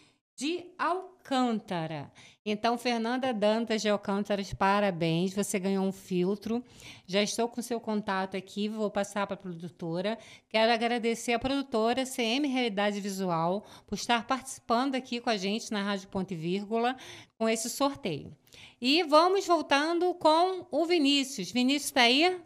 de 0.41 0.65
Alcântara. 0.79 2.11
Então, 2.47 2.79
Fernanda 2.79 3.31
Dantas 3.31 3.83
de 3.83 3.91
Alcântara, 3.91 4.43
parabéns, 4.59 5.35
você 5.35 5.59
ganhou 5.59 5.85
um 5.85 5.93
filtro. 5.93 6.65
Já 7.07 7.23
estou 7.23 7.47
com 7.47 7.61
seu 7.61 7.79
contato 7.79 8.39
aqui, 8.39 8.67
vou 8.67 8.91
passar 8.91 9.27
para 9.27 9.35
a 9.35 9.39
produtora. 9.39 10.19
Quero 10.49 10.73
agradecer 10.73 11.35
a 11.35 11.39
produtora 11.39 12.07
CM 12.07 12.49
Realidade 12.49 13.03
Visual 13.03 13.67
por 13.87 13.97
estar 13.97 14.27
participando 14.27 14.95
aqui 14.95 15.21
com 15.21 15.29
a 15.29 15.37
gente 15.37 15.71
na 15.71 15.83
Rádio 15.83 16.09
Ponte 16.09 16.35
Vírgula 16.35 16.97
com 17.37 17.47
esse 17.47 17.69
sorteio. 17.69 18.35
E 18.81 19.03
vamos 19.03 19.47
voltando 19.47 20.15
com 20.15 20.67
o 20.71 20.87
Vinícius. 20.87 21.53
Vinícius 21.53 21.91
está 21.91 22.03
aí? 22.03 22.41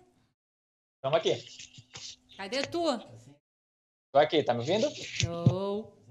Estamos 0.96 1.18
aqui. 1.18 1.44
Cadê 2.36 2.62
tu? 2.62 2.90
Estou 2.90 4.20
aqui, 4.20 4.42
tá 4.42 4.52
me 4.52 4.60
ouvindo? 4.60 4.88
Estou. 4.88 6.03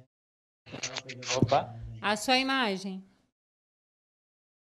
Opa. 1.38 1.74
A 2.02 2.16
sua 2.16 2.38
imagem. 2.38 3.04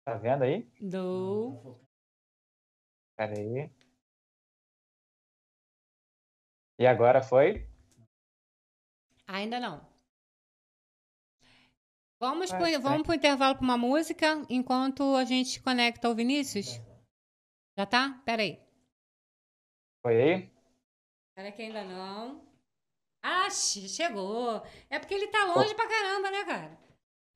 Tá 0.04 0.14
vendo 0.14 0.44
aí? 0.44 0.62
Do. 0.80 1.78
Pera 3.16 3.38
aí. 3.38 3.70
E 6.78 6.86
agora 6.86 7.22
foi? 7.22 7.68
Ainda 9.26 9.60
não. 9.60 9.86
Vamos 12.20 12.50
para 12.50 12.78
o 12.78 12.80
vamos 12.80 13.02
pro 13.02 13.14
intervalo 13.14 13.54
para 13.56 13.64
uma 13.64 13.76
música 13.76 14.44
enquanto 14.48 15.14
a 15.14 15.24
gente 15.24 15.62
conecta 15.62 16.08
o 16.08 16.14
Vinícius? 16.14 16.80
Já 17.76 17.86
tá? 17.86 18.20
Pera 18.24 18.42
aí. 18.42 18.58
Foi 20.02 20.20
aí? 20.20 20.50
Pera 21.34 21.52
que 21.52 21.62
ainda 21.62 21.84
não. 21.84 22.47
Ah, 23.28 23.50
chegou. 23.50 24.62
É 24.88 24.98
porque 24.98 25.14
ele 25.14 25.28
tá 25.28 25.44
longe 25.44 25.72
oh. 25.72 25.74
pra 25.74 25.88
caramba, 25.88 26.30
né, 26.30 26.44
cara? 26.44 26.78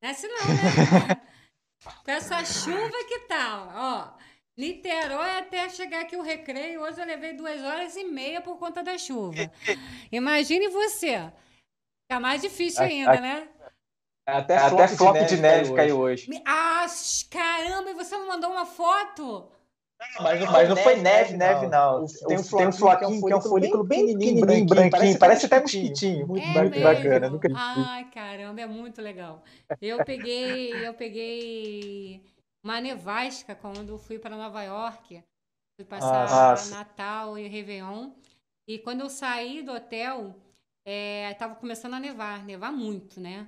Não 0.02 0.09
é 0.09 0.12
assim 0.12 0.28
não, 0.28 0.48
né? 0.48 1.22
Com 2.05 2.11
essa 2.11 2.44
chuva 2.44 3.05
que 3.09 3.18
tal? 3.20 3.72
Ó, 3.74 4.12
Niterói 4.57 5.38
até 5.38 5.68
chegar 5.68 6.02
aqui 6.02 6.16
o 6.16 6.22
recreio, 6.22 6.83
hoje 6.83 7.00
eu 7.00 7.07
levei 7.07 7.33
duas 7.33 7.62
horas 7.62 7.96
e 7.96 8.05
meia 8.05 8.40
por 8.40 8.59
conta 8.59 8.83
da 8.83 8.98
chuva. 8.98 9.35
Imagine 10.12 10.68
você. 10.68 11.33
Fica 12.05 12.20
mais 12.20 12.42
difícil 12.42 12.83
ainda, 12.83 13.20
né? 13.20 13.48
Até, 14.26 14.57
até 14.57 14.88
floco 14.88 15.24
de 15.24 15.37
neve, 15.37 15.37
de 15.37 15.42
neve 15.42 15.74
caiu 15.74 15.98
hoje. 15.98 16.28
Ah, 16.46 16.87
caramba, 17.31 17.90
e 17.90 17.94
você 17.94 18.16
me 18.16 18.26
mandou 18.26 18.50
uma 18.50 18.66
foto? 18.66 19.50
Mas 20.21 20.41
não, 20.41 20.53
mas 20.53 20.69
não 20.69 20.77
foi 20.77 20.97
neve, 20.97 21.37
neve, 21.37 21.67
não. 21.67 22.07
Tem 22.07 22.38
um, 22.38 22.43
tem 22.43 22.67
um 22.69 22.73
floquinho 22.73 23.27
que 23.27 23.33
é 23.33 23.37
um 23.37 23.41
folículo 23.41 23.85
bem 23.85 24.07
pequenininho, 24.07 24.67
branquinho, 24.67 24.91
parece, 24.91 25.19
parece 25.19 25.47
até 25.47 25.61
mosquitinho. 25.61 26.27
Muito 26.27 26.45
é 26.45 26.81
bacana. 26.81 27.31
Nunca 27.31 27.49
Ai, 27.55 28.11
caramba, 28.11 28.61
é 28.61 28.67
muito 28.67 29.01
legal. 29.01 29.43
Eu 29.81 30.05
peguei, 30.05 30.73
eu 30.87 30.95
peguei 30.95 32.23
uma 32.65 32.81
nevasca 32.81 33.55
quando 33.55 33.99
fui 33.99 34.19
para 34.19 34.37
Nova 34.37 34.62
York. 34.62 35.23
Fui 35.77 35.85
passar 35.85 36.27
ah, 36.31 36.71
Natal 36.71 37.38
e 37.38 37.49
Réveillon. 37.49 38.11
E 38.69 38.79
quando 38.79 39.01
eu 39.01 39.09
saí 39.11 39.62
do 39.62 39.73
hotel, 39.73 40.35
estava 41.31 41.55
é, 41.55 41.57
começando 41.57 41.95
a 41.95 42.01
nevar, 42.01 42.45
nevar 42.45 42.73
muito, 42.73 43.21
né? 43.21 43.47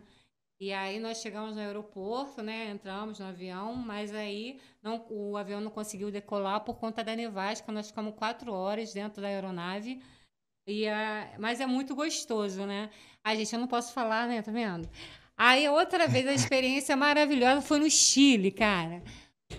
E 0.60 0.72
aí 0.72 1.00
nós 1.00 1.18
chegamos 1.20 1.54
no 1.54 1.60
aeroporto, 1.60 2.42
né? 2.42 2.70
Entramos 2.70 3.18
no 3.18 3.26
avião, 3.26 3.74
mas 3.74 4.14
aí 4.14 4.60
não, 4.82 5.04
o 5.10 5.36
avião 5.36 5.60
não 5.60 5.70
conseguiu 5.70 6.10
decolar 6.10 6.60
por 6.60 6.76
conta 6.76 7.02
da 7.02 7.16
nevasca. 7.16 7.72
Nós 7.72 7.88
ficamos 7.88 8.14
quatro 8.14 8.52
horas 8.52 8.92
dentro 8.92 9.20
da 9.20 9.28
aeronave. 9.28 10.00
E, 10.66 10.86
uh, 10.88 11.40
mas 11.40 11.60
é 11.60 11.66
muito 11.66 11.94
gostoso, 11.94 12.64
né? 12.64 12.88
Ai, 13.22 13.36
gente, 13.36 13.52
eu 13.52 13.60
não 13.60 13.66
posso 13.66 13.92
falar, 13.92 14.28
né? 14.28 14.40
Tá 14.42 14.52
vendo? 14.52 14.88
Aí 15.36 15.68
outra 15.68 16.06
vez 16.06 16.26
a 16.26 16.32
experiência 16.34 16.96
maravilhosa 16.96 17.60
foi 17.60 17.80
no 17.80 17.90
Chile, 17.90 18.50
cara. 18.50 19.02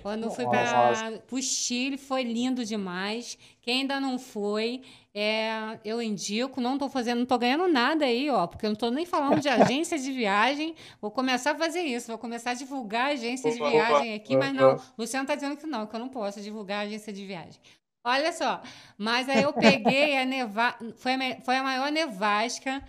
Quando 0.05 0.29
fui 0.29 0.45
para 0.45 1.19
o 1.31 1.41
Chile, 1.41 1.97
foi 1.97 2.21
lindo 2.21 2.63
demais. 2.63 3.39
Quem 3.59 3.81
ainda 3.81 3.99
não 3.99 4.19
foi, 4.19 4.83
é, 5.11 5.79
eu 5.83 5.99
indico. 5.99 6.61
Não 6.61 6.73
estou 6.73 6.87
fazendo, 6.87 7.15
não 7.15 7.23
estou 7.23 7.39
ganhando 7.39 7.67
nada 7.67 8.05
aí, 8.05 8.29
ó, 8.29 8.45
porque 8.45 8.67
eu 8.67 8.69
não 8.69 8.75
estou 8.75 8.91
nem 8.91 9.03
falando 9.03 9.39
de 9.39 9.49
agência 9.49 9.97
de 9.97 10.11
viagem. 10.11 10.75
Vou 11.01 11.09
começar 11.09 11.53
a 11.53 11.55
fazer 11.55 11.81
isso, 11.81 12.09
vou 12.09 12.19
começar 12.19 12.51
a 12.51 12.53
divulgar 12.53 13.13
agência 13.13 13.51
de 13.51 13.57
viagem 13.57 14.13
aqui, 14.13 14.37
mas 14.37 14.53
não. 14.53 14.79
Luciano 14.95 15.23
está 15.23 15.33
dizendo 15.33 15.57
que 15.57 15.65
não, 15.65 15.87
que 15.87 15.95
eu 15.95 15.99
não 15.99 16.09
posso 16.09 16.39
divulgar 16.39 16.85
agência 16.85 17.11
de 17.11 17.25
viagem. 17.25 17.59
Olha 18.03 18.31
só, 18.31 18.61
mas 18.99 19.27
aí 19.27 19.41
eu 19.41 19.53
peguei 19.53 20.19
a 20.19 20.23
neva... 20.23 20.77
foi, 20.97 21.13
a, 21.15 21.41
foi 21.41 21.55
a 21.55 21.63
maior 21.63 21.91
nevasca 21.91 22.79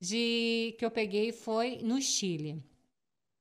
de 0.00 0.74
que 0.76 0.84
eu 0.84 0.90
peguei 0.90 1.30
foi 1.30 1.78
no 1.84 2.02
Chile. 2.02 2.60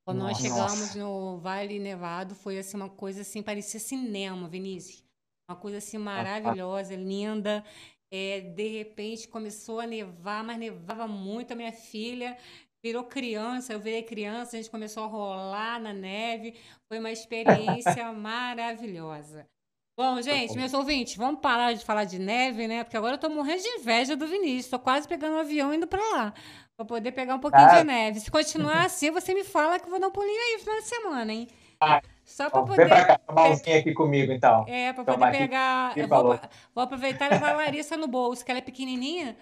Quando 0.05 0.19
nós 0.19 0.37
chegamos 0.37 0.95
no 0.95 1.37
Vale 1.37 1.79
Nevado, 1.79 2.35
foi 2.35 2.57
assim 2.57 2.75
uma 2.75 2.89
coisa 2.89 3.21
assim, 3.21 3.41
parecia 3.41 3.79
cinema, 3.79 4.49
Vinícius. 4.49 5.03
Uma 5.49 5.55
coisa 5.55 5.77
assim 5.77 5.97
maravilhosa, 5.97 6.95
linda. 6.95 7.63
É, 8.11 8.41
de 8.41 8.67
repente 8.67 9.27
começou 9.27 9.79
a 9.79 9.87
nevar, 9.87 10.43
mas 10.43 10.57
nevava 10.57 11.07
muito. 11.07 11.53
A 11.53 11.55
minha 11.55 11.71
filha 11.71 12.37
virou 12.83 13.05
criança, 13.05 13.71
eu 13.71 13.79
virei 13.79 14.03
criança, 14.03 14.57
a 14.57 14.61
gente 14.61 14.69
começou 14.69 15.05
a 15.05 15.07
rolar 15.07 15.79
na 15.79 15.93
neve. 15.93 16.53
Foi 16.89 16.99
uma 16.99 17.11
experiência 17.11 18.11
maravilhosa. 18.11 19.47
Bom, 19.95 20.19
gente, 20.21 20.55
meus 20.55 20.73
ouvintes, 20.73 21.15
vamos 21.15 21.39
parar 21.39 21.73
de 21.73 21.85
falar 21.85 22.03
de 22.05 22.17
neve, 22.17 22.67
né? 22.67 22.83
Porque 22.83 22.97
agora 22.97 23.13
eu 23.13 23.19
tô 23.19 23.29
morrendo 23.29 23.61
de 23.61 23.69
inveja 23.69 24.15
do 24.15 24.27
Vinícius. 24.27 24.71
Tô 24.71 24.79
quase 24.79 25.07
pegando 25.07 25.35
um 25.35 25.39
avião 25.39 25.71
indo 25.71 25.87
para 25.87 26.01
lá. 26.01 26.33
Pra 26.75 26.85
poder 26.85 27.11
pegar 27.11 27.35
um 27.35 27.39
pouquinho 27.39 27.65
ah. 27.65 27.79
de 27.79 27.83
neve. 27.83 28.19
Se 28.19 28.31
continuar 28.31 28.85
assim, 28.87 29.11
você 29.11 29.33
me 29.33 29.43
fala 29.43 29.79
que 29.79 29.85
eu 29.85 29.89
vou 29.89 29.99
dar 29.99 30.07
um 30.07 30.11
pulinho 30.11 30.39
aí 30.39 30.53
no 30.53 30.59
final 30.59 30.79
de 30.79 30.87
semana, 30.87 31.33
hein? 31.33 31.47
Ah, 31.79 32.01
Só 32.23 32.49
para 32.49 32.61
poder. 32.61 32.77
Vem 32.77 32.87
pra 32.87 33.05
cá, 33.05 33.17
tomar 33.19 33.49
um 33.49 33.53
aqui 33.53 33.93
comigo, 33.93 34.31
então. 34.31 34.65
É, 34.67 34.93
para 34.93 35.03
poder 35.03 35.31
pegar. 35.31 35.97
Eu 35.97 36.07
vou, 36.07 36.39
vou, 36.73 36.83
aproveitar 36.83 37.27
e 37.27 37.29
levar 37.31 37.51
a 37.51 37.57
Larissa 37.57 37.97
no 37.97 38.07
bolso, 38.07 38.43
que 38.43 38.51
ela 38.51 38.59
é 38.59 38.61
pequenininha. 38.61 39.35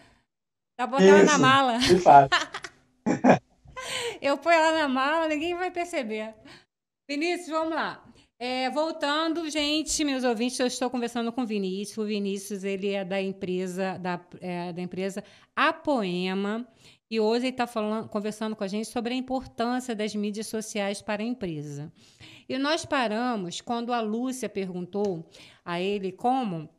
Dá 0.77 0.87
botar 0.87 1.03
ela 1.03 1.23
na 1.23 1.37
mala. 1.37 1.77
eu 4.21 4.37
ponho 4.37 4.55
ela 4.55 4.79
na 4.79 4.87
mala, 4.87 5.27
ninguém 5.27 5.55
vai 5.55 5.69
perceber. 5.69 6.33
Vinícius, 7.07 7.49
vamos 7.49 7.75
lá. 7.75 8.03
É, 8.39 8.71
voltando, 8.71 9.47
gente, 9.51 10.03
meus 10.03 10.23
ouvintes, 10.23 10.59
eu 10.59 10.65
estou 10.65 10.89
conversando 10.89 11.31
com 11.31 11.43
o 11.43 11.45
Vinícius. 11.45 11.97
O 11.99 12.05
Vinícius, 12.05 12.63
ele 12.63 12.89
é 12.89 13.05
da 13.05 13.21
empresa 13.21 13.99
da, 13.99 14.19
é, 14.39 14.73
da 14.73 14.81
empresa 14.81 15.23
Apoema. 15.55 16.67
E 17.11 17.19
hoje 17.19 17.47
ele 17.47 17.53
está 17.53 17.67
conversando 18.07 18.55
com 18.55 18.63
a 18.63 18.67
gente 18.69 18.87
sobre 18.87 19.13
a 19.13 19.17
importância 19.17 19.93
das 19.93 20.15
mídias 20.15 20.47
sociais 20.47 21.01
para 21.01 21.21
a 21.21 21.25
empresa. 21.25 21.91
E 22.47 22.57
nós 22.57 22.85
paramos 22.85 23.59
quando 23.59 23.91
a 23.91 23.99
Lúcia 23.99 24.47
perguntou 24.47 25.29
a 25.65 25.81
ele 25.81 26.13
como 26.13 26.69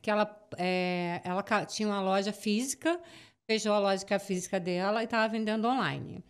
que 0.00 0.10
ela, 0.10 0.48
é, 0.56 1.20
ela 1.22 1.44
tinha 1.66 1.86
uma 1.86 2.00
loja 2.00 2.32
física, 2.32 2.98
fechou 3.46 3.74
a 3.74 3.78
loja 3.78 4.18
física 4.18 4.58
dela 4.58 5.02
e 5.02 5.04
estava 5.04 5.30
vendendo 5.30 5.68
online. 5.68 6.24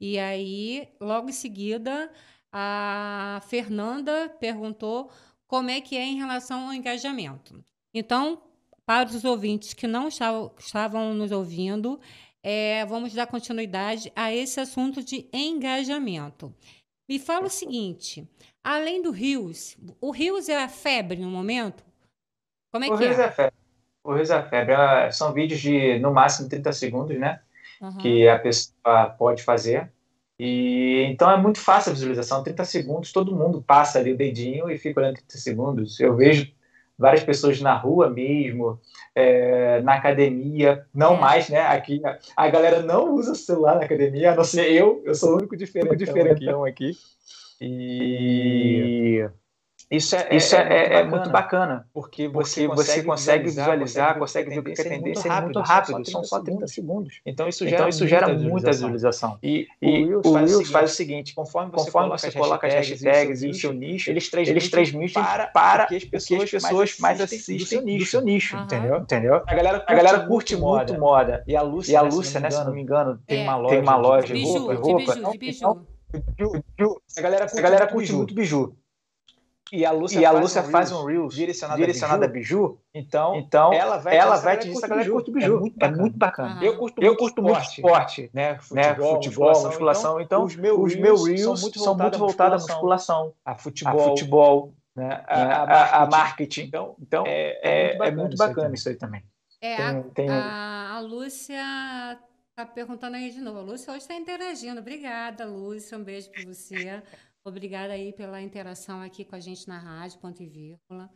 E 0.00 0.16
aí, 0.16 0.88
logo 1.00 1.30
em 1.30 1.32
seguida, 1.32 2.08
a 2.52 3.40
Fernanda 3.48 4.28
perguntou 4.38 5.10
como 5.48 5.68
é 5.68 5.80
que 5.80 5.96
é 5.96 6.04
em 6.04 6.18
relação 6.18 6.68
ao 6.68 6.74
engajamento. 6.74 7.60
Então, 7.92 8.40
para 8.86 9.08
os 9.08 9.24
ouvintes 9.24 9.74
que 9.74 9.86
não 9.86 10.08
estavam, 10.08 10.50
estavam 10.58 11.12
nos 11.12 11.32
ouvindo, 11.32 11.98
é, 12.50 12.82
vamos 12.86 13.12
dar 13.12 13.26
continuidade 13.26 14.10
a 14.16 14.32
esse 14.32 14.58
assunto 14.58 15.04
de 15.04 15.28
engajamento. 15.34 16.50
Me 17.06 17.18
fala 17.18 17.44
o 17.44 17.50
seguinte: 17.50 18.26
além 18.64 19.02
do 19.02 19.10
Rios, 19.10 19.76
o 20.00 20.10
Rios 20.10 20.48
é 20.48 20.64
a 20.64 20.66
febre 20.66 21.18
no 21.18 21.28
momento? 21.28 21.84
Como 22.72 22.86
é 22.86 22.88
o 22.88 22.96
que 22.96 23.04
Rios 23.04 23.18
é? 23.18 23.24
é 23.24 23.30
febre. 23.30 23.54
O 24.02 24.14
Rios 24.14 24.30
é 24.30 24.42
febre. 24.42 24.74
São 25.12 25.34
vídeos 25.34 25.60
de 25.60 25.98
no 25.98 26.10
máximo 26.10 26.48
30 26.48 26.72
segundos, 26.72 27.18
né? 27.18 27.38
Uhum. 27.82 27.98
Que 27.98 28.26
a 28.26 28.38
pessoa 28.38 29.10
pode 29.18 29.42
fazer. 29.42 29.92
E 30.38 31.04
então 31.10 31.30
é 31.30 31.36
muito 31.36 31.60
fácil 31.60 31.90
a 31.90 31.94
visualização, 31.94 32.42
30 32.42 32.64
segundos, 32.64 33.12
todo 33.12 33.36
mundo 33.36 33.60
passa 33.60 33.98
ali 33.98 34.14
o 34.14 34.16
dedinho 34.16 34.70
e 34.70 34.78
fica 34.78 35.00
olhando 35.00 35.16
30 35.16 35.36
segundos. 35.36 36.00
Eu 36.00 36.16
vejo 36.16 36.50
várias 36.98 37.22
pessoas 37.22 37.60
na 37.60 37.74
rua 37.74 38.10
mesmo, 38.10 38.80
é, 39.14 39.80
na 39.82 39.94
academia, 39.94 40.84
não 40.92 41.14
é. 41.14 41.20
mais, 41.20 41.48
né? 41.48 41.60
Aqui 41.60 42.02
a 42.36 42.48
galera 42.48 42.82
não 42.82 43.14
usa 43.14 43.34
celular 43.34 43.76
na 43.76 43.84
academia, 43.84 44.32
a 44.32 44.34
não 44.34 44.44
ser 44.44 44.72
eu, 44.72 45.02
eu 45.04 45.14
sou 45.14 45.34
o 45.34 45.36
único 45.36 45.56
diferente, 45.56 45.96
diferentão 45.96 46.64
aqui. 46.64 46.92
E 47.60 49.28
isso 49.90 50.16
é, 50.16 50.28
isso 50.36 50.54
é, 50.54 50.58
é, 50.58 50.94
é, 51.00 51.04
muito, 51.04 51.30
bacana, 51.30 51.86
porque 51.94 52.28
você, 52.28 52.66
porque 52.66 52.82
você 52.82 53.02
consegue 53.02 53.44
visualizar, 53.44 54.18
consegue 54.18 54.50
ver 54.50 54.58
o 54.58 54.62
que 54.62 54.72
é 54.72 54.84
tendência 54.84 55.30
muito, 55.30 55.44
muito 55.44 55.60
rápido, 55.60 56.10
são 56.10 56.22
só 56.22 56.40
30 56.40 56.66
segundos. 56.66 57.20
Então 57.24 57.48
isso 57.48 57.64
gera, 57.64 57.76
então, 57.76 57.88
isso 57.88 58.06
gera 58.06 58.28
muita 58.28 58.70
visualização. 58.70 59.38
E, 59.42 59.66
e 59.80 60.14
o 60.14 60.20
Reels 60.20 60.70
faz, 60.70 60.92
o 60.92 60.94
seguinte, 60.94 61.34
conforme 61.34 61.70
você 61.70 61.86
conforme 61.86 62.08
coloca, 62.08 62.30
você 62.30 62.38
coloca 62.38 62.66
as 62.66 62.74
hashtags 62.74 63.42
e 63.42 63.48
o 63.48 63.54
seu 63.54 63.72
nicho, 63.72 64.10
eles 64.10 64.28
transmitem 64.28 65.22
para, 65.22 65.46
para 65.46 65.86
que 65.86 65.96
as 65.96 66.04
pessoas, 66.04 66.42
as 66.42 66.50
pessoas 66.50 66.98
mais 66.98 67.20
assistem 67.20 67.56
do 67.56 68.04
seu 68.04 68.20
nicho, 68.20 68.56
uhum. 68.56 68.64
entendeu? 68.64 68.98
entendeu? 68.98 69.42
A 69.46 69.54
galera, 69.54 69.84
a 69.86 69.94
galera 69.94 70.20
curte 70.26 70.56
muito 70.56 70.98
moda. 70.98 71.42
E 71.46 71.56
a 71.56 71.62
Lúcia, 71.62 71.92
e 71.92 71.96
a 71.96 72.02
Lúcia 72.02 72.40
né, 72.40 72.50
se 72.50 72.64
não 72.64 72.72
me 72.72 72.82
engano, 72.82 73.20
tem 73.26 73.42
uma 73.42 73.56
loja, 73.56 73.74
tem 73.74 73.82
uma 73.82 73.96
loja 73.96 74.34
de 74.34 74.44
roupa. 74.44 75.14
A 77.16 77.60
galera 77.60 77.86
curte 77.86 78.12
muito 78.12 78.34
biju. 78.34 78.74
E 79.70 79.84
a 79.84 79.90
Lúcia, 79.92 80.20
e 80.20 80.24
a 80.24 80.30
Lúcia 80.30 80.62
faz, 80.62 80.90
um 80.92 81.04
Reels 81.04 81.34
direcionado, 81.34 81.78
direcionado 81.78 82.24
a, 82.24 82.28
biju, 82.28 82.64
a 82.64 82.68
biju. 82.68 82.80
Então, 82.94 83.36
então 83.36 83.72
ela 83.72 83.98
vai, 83.98 84.16
ela 84.16 84.36
vai 84.36 84.56
te 84.56 84.68
dizer 84.68 84.80
que 84.80 84.84
a 84.86 84.88
galera 84.88 85.10
curte 85.10 85.30
biju. 85.30 85.56
É 85.56 85.58
muito 85.58 85.76
bacana. 85.76 85.94
É 85.94 86.00
muito, 86.00 86.18
bacana. 86.18 86.64
Eu 86.64 86.78
curto, 86.78 87.02
eu 87.02 87.16
curto 87.16 87.42
muito 87.42 87.60
esporte, 87.60 88.30
né? 88.32 88.58
Futebol, 88.58 88.76
né? 88.76 88.94
Futebol 88.94 89.16
musculação. 89.48 89.70
musculação. 89.70 90.20
Então, 90.20 90.38
então, 90.38 90.44
os 90.44 90.56
meus, 90.56 90.78
os 90.78 90.96
meus 90.96 91.26
Reels 91.26 91.42
são 91.42 91.56
muito, 91.56 91.78
são 91.78 91.96
muito 91.96 92.18
voltados 92.18 92.64
à 92.64 92.72
musculação, 92.72 93.34
a 93.44 93.54
futebol, 93.54 94.00
a, 94.00 94.08
futebol, 94.10 94.74
né? 94.96 95.24
a, 95.26 95.36
a, 95.36 95.62
a, 95.62 96.02
a 96.02 96.06
marketing. 96.06 96.62
Então, 96.62 96.96
então 97.00 97.24
é, 97.26 97.58
é, 97.62 98.08
é, 98.08 98.10
muito 98.10 98.36
bacana, 98.36 98.74
isso 98.74 98.88
aí 98.88 98.94
também. 98.94 99.22
É, 99.60 99.76
tem, 99.76 100.02
tem... 100.10 100.28
A, 100.30 100.94
a 100.96 101.00
Lúcia 101.00 102.18
está 102.50 102.66
perguntando 102.66 103.16
aí 103.16 103.30
de 103.30 103.40
novo. 103.40 103.58
A 103.58 103.62
Lúcia 103.62 103.92
hoje 103.92 104.02
está 104.02 104.14
interagindo. 104.14 104.80
Obrigada, 104.80 105.44
Lúcia. 105.44 105.96
Um 105.96 106.02
beijo 106.02 106.30
para 106.30 106.44
você. 106.44 107.02
Obrigada 107.48 107.92
aí 107.92 108.12
pela 108.12 108.40
interação 108.40 109.00
aqui 109.02 109.24
com 109.24 109.34
a 109.34 109.40
gente 109.40 109.66
na 109.66 109.78
rádio, 109.78 110.18
ponto 110.18 110.42
e 110.42 110.46
vírgula. 110.46 111.10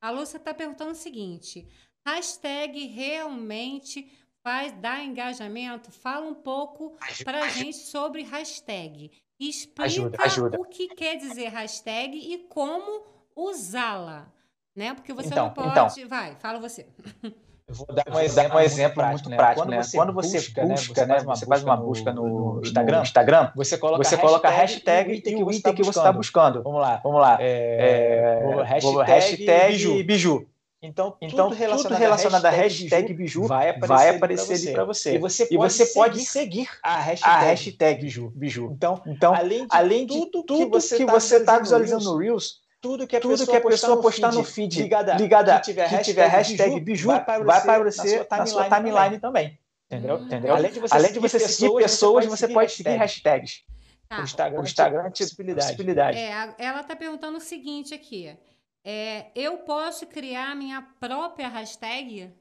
A 0.00 0.10
Lúcia 0.10 0.36
está 0.36 0.52
perguntando 0.52 0.92
o 0.92 0.94
seguinte: 0.94 1.66
hashtag 2.06 2.86
realmente 2.86 4.10
faz 4.42 4.72
dar 4.72 5.02
engajamento? 5.02 5.90
Fala 5.90 6.26
um 6.26 6.34
pouco 6.34 6.96
para 7.24 7.44
a 7.44 7.48
gente 7.48 7.76
sobre 7.76 8.22
hashtag. 8.22 9.10
Explica 9.38 9.84
ajuda, 9.84 10.22
ajuda. 10.22 10.60
o 10.60 10.64
que 10.64 10.88
quer 10.88 11.16
dizer 11.16 11.48
hashtag 11.48 12.16
e 12.16 12.38
como 12.48 13.04
usá-la. 13.34 14.32
Né? 14.74 14.94
Porque 14.94 15.12
você 15.12 15.28
então, 15.28 15.46
não 15.46 15.54
pode. 15.54 15.70
Então. 15.70 16.08
Vai, 16.08 16.36
fala 16.36 16.58
você. 16.58 16.86
Eu 17.68 17.74
vou 17.74 17.86
dar 17.88 18.04
um, 18.08 18.20
exemplo, 18.20 18.58
um 18.58 18.60
exemplo 18.60 19.04
muito 19.06 19.28
prático, 19.28 19.68
né? 19.68 19.80
Quando 19.92 20.12
você 20.12 20.38
busca, 20.38 20.64
né? 20.64 20.76
Você, 20.76 21.06
né? 21.06 21.18
você 21.24 21.46
faz 21.46 21.64
uma 21.64 21.76
busca 21.76 22.12
no, 22.12 22.54
no 22.54 22.60
Instagram, 22.62 23.02
Instagram, 23.02 23.50
você 23.56 23.76
coloca, 23.76 24.04
você 24.04 24.16
coloca 24.16 24.46
a 24.46 24.50
hashtag, 24.52 25.10
hashtag 25.10 25.40
e 25.40 25.42
o 25.42 25.50
item 25.50 25.74
que 25.74 25.82
você 25.82 25.98
está 25.98 26.12
buscando. 26.12 26.62
Vamos 26.62 26.80
lá, 26.80 27.00
vamos 27.02 27.20
lá. 27.20 27.38
É, 27.40 28.40
é, 28.40 28.62
hashtag, 28.62 29.02
hashtag 29.02 29.72
biju. 29.72 30.04
biju. 30.04 30.46
Então, 30.80 31.16
então, 31.20 31.48
tudo 31.48 31.58
relacionado, 31.58 31.82
tudo 31.88 31.98
relacionado 31.98 32.46
à 32.46 32.50
hashtag 32.50 33.14
biju 33.14 33.46
vai 33.48 33.70
aparecer, 33.70 33.88
vai 33.88 34.08
aparecer 34.10 34.52
ali 34.52 34.72
para 34.72 34.84
você. 34.84 35.14
E 35.14 35.18
você 35.18 35.44
pode, 35.46 35.54
e 35.54 35.56
você 35.56 35.86
pode 35.86 36.24
seguir, 36.24 36.68
a 36.84 37.00
hashtag, 37.00 37.34
a 37.34 37.38
hashtag 37.40 38.00
biju, 38.02 38.32
biju. 38.32 38.70
Então, 38.72 39.02
então 39.06 39.34
além 39.34 39.62
de, 39.62 39.68
além 39.70 40.06
de 40.06 40.14
tudo, 40.14 40.44
tudo 40.44 40.70
que 40.70 41.04
você 41.04 41.36
está 41.38 41.54
tá 41.54 41.58
visualizando 41.58 42.04
no 42.04 42.16
Reels, 42.16 42.60
tudo 42.80 43.06
que 43.06 43.16
a 43.16 43.20
tudo 43.20 43.32
pessoa, 43.32 43.50
que 43.50 43.56
a 43.56 43.70
pessoa 43.70 44.00
postar 44.00 44.32
no 44.32 44.44
feed, 44.44 44.82
ligada, 44.82 45.14
ligada 45.16 45.56
que 45.56 45.64
tiver, 45.66 45.88
que 45.88 46.04
tiver 46.04 46.26
hashtag, 46.28 46.80
biju, 46.80 47.08
vai 47.08 47.18
aparecer, 47.18 47.46
na 47.84 47.90
sua 47.92 48.24
timeline, 48.24 48.38
na 48.38 48.46
sua 48.46 48.68
timeline 48.68 49.18
também. 49.18 49.58
Entendeu? 49.90 50.16
Hum. 50.16 50.24
Entendeu? 50.24 50.54
Além 50.54 50.72
de 50.72 50.80
você, 50.80 50.94
Além 50.94 51.12
de 51.12 51.18
você 51.18 51.38
seguir 51.38 51.74
pessoas, 51.76 52.26
você 52.26 52.48
pode 52.48 52.72
seguir 52.72 52.96
hashtags. 52.96 53.62
Tá. 54.08 54.20
O 54.20 54.22
Instagram, 54.22 54.60
o 54.60 54.64
Instagram 54.64 55.02
tem 55.02 55.10
possibilidade. 55.10 55.66
possibilidade. 55.66 56.18
É, 56.18 56.54
ela 56.58 56.80
está 56.80 56.94
perguntando 56.94 57.38
o 57.38 57.40
seguinte 57.40 57.92
aqui. 57.92 58.36
É, 58.84 59.26
eu 59.34 59.58
posso 59.58 60.06
criar 60.06 60.54
minha 60.54 60.80
própria 61.00 61.48
hashtag? 61.48 62.32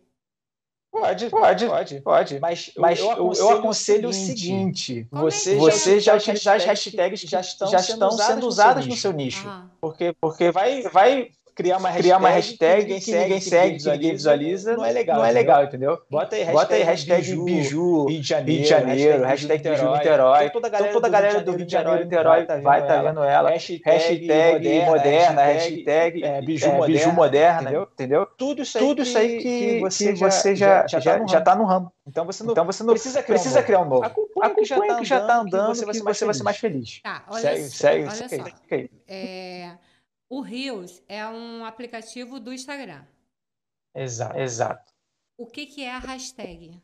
Pode, 0.96 1.30
pode, 1.30 1.66
pode, 1.68 2.02
pode. 2.02 2.40
Mas, 2.40 2.72
mas 2.78 3.00
eu, 3.00 3.12
aconselho, 3.12 3.50
eu 3.50 3.58
aconselho 3.58 4.10
o 4.10 4.14
seguinte: 4.14 5.06
é 5.12 5.20
você, 5.20 5.56
você 5.58 6.00
já 6.00 6.16
utiliza 6.16 6.54
as 6.54 6.64
hashtags 6.64 7.22
que 7.22 7.28
já 7.28 7.42
estão, 7.42 7.68
já 7.68 7.80
estão 7.80 8.12
sendo 8.12 8.48
usadas 8.48 8.88
no 8.88 8.96
seu 8.96 9.12
nicho. 9.12 9.46
Porque, 9.82 10.16
porque 10.22 10.52
vai, 10.52 10.84
vai 10.84 11.32
criar 11.56 11.78
uma 11.78 11.90
hashtag, 11.90 12.04
criar 12.04 12.18
uma 12.18 12.30
hashtag 12.30 12.86
que 12.86 12.94
ninguém, 12.94 13.00
que 13.00 13.16
ninguém 13.16 13.40
segue, 13.40 13.78
que 13.78 13.90
ninguém 13.90 14.12
visualiza, 14.12 14.76
não 14.76 14.86
é 14.86 14.92
legal, 14.92 15.18
não 15.18 15.26
é 15.26 15.32
legal, 15.32 15.64
entendeu? 15.64 15.98
Bota 16.10 16.36
aí 16.36 16.44
hashtag, 16.44 16.62
Bota 16.62 16.76
aí 16.76 16.84
hashtag 16.84 17.36
Biju, 17.36 18.06
Rio 18.06 18.22
de 18.22 18.28
Janeiro, 18.28 18.52
Rio 18.52 18.62
de 18.62 18.70
Janeiro 18.70 19.24
hashtag, 19.24 19.64
hashtag 19.64 19.70
Biju 19.70 19.94
Niterói. 19.94 20.46
Então, 20.46 20.52
toda 20.52 20.68
a 20.68 20.70
galera, 20.70 20.90
então, 20.90 21.02
toda 21.02 21.08
a 21.08 21.22
galera 21.22 21.42
do 21.42 21.52
Rio 21.54 21.66
de 21.66 21.72
Janeiro, 21.72 22.04
Niterói 22.04 22.46
vai 22.62 22.82
estar 22.82 22.96
tá 22.96 23.02
vendo 23.02 23.24
ela. 23.24 23.50
Hashtag 23.50 24.86
moderna, 24.86 25.42
hashtag 25.44 26.24
é, 26.24 26.42
Biju 26.42 27.14
moderna, 27.14 27.72
entendeu? 27.72 28.28
Tudo 28.38 28.62
isso 28.62 28.78
aí 29.18 29.38
que 29.38 29.80
você 29.80 30.56
já 30.56 30.86
está 30.86 31.56
no 31.56 31.64
ramo. 31.64 31.92
Então 32.08 32.24
você 32.24 32.44
não, 32.44 32.52
então 32.52 32.66
você 32.66 32.84
não 32.84 32.94
precisa, 32.94 33.24
criar, 33.24 33.36
precisa 33.40 33.60
um 33.60 33.64
criar 33.64 33.82
um 33.82 33.86
novo. 33.86 34.06
Acompanhe 34.06 34.54
que 34.54 34.66
já 34.66 34.78
está 35.18 35.28
tá 35.28 35.38
andando, 35.38 35.72
que 35.72 36.04
você 36.04 36.24
vai 36.24 36.34
ser 36.36 36.44
mais 36.44 36.58
feliz. 36.58 37.02
Tá, 37.02 37.24
olha 37.28 37.42
segue, 37.42 37.70
segue, 37.70 38.12
segue, 38.12 38.54
segue. 38.70 38.92
É, 39.08 39.72
o 40.30 40.42
Reels 40.42 41.02
é 41.08 41.26
um 41.28 41.66
aplicativo 41.66 42.40
do 42.40 42.54
Instagram. 42.54 43.06
Exato. 43.94 44.38
Exato. 44.38 44.94
O 45.38 45.46
que, 45.46 45.66
que 45.66 45.84
é 45.84 45.92
a 45.92 46.00
hashtag? 46.00 46.82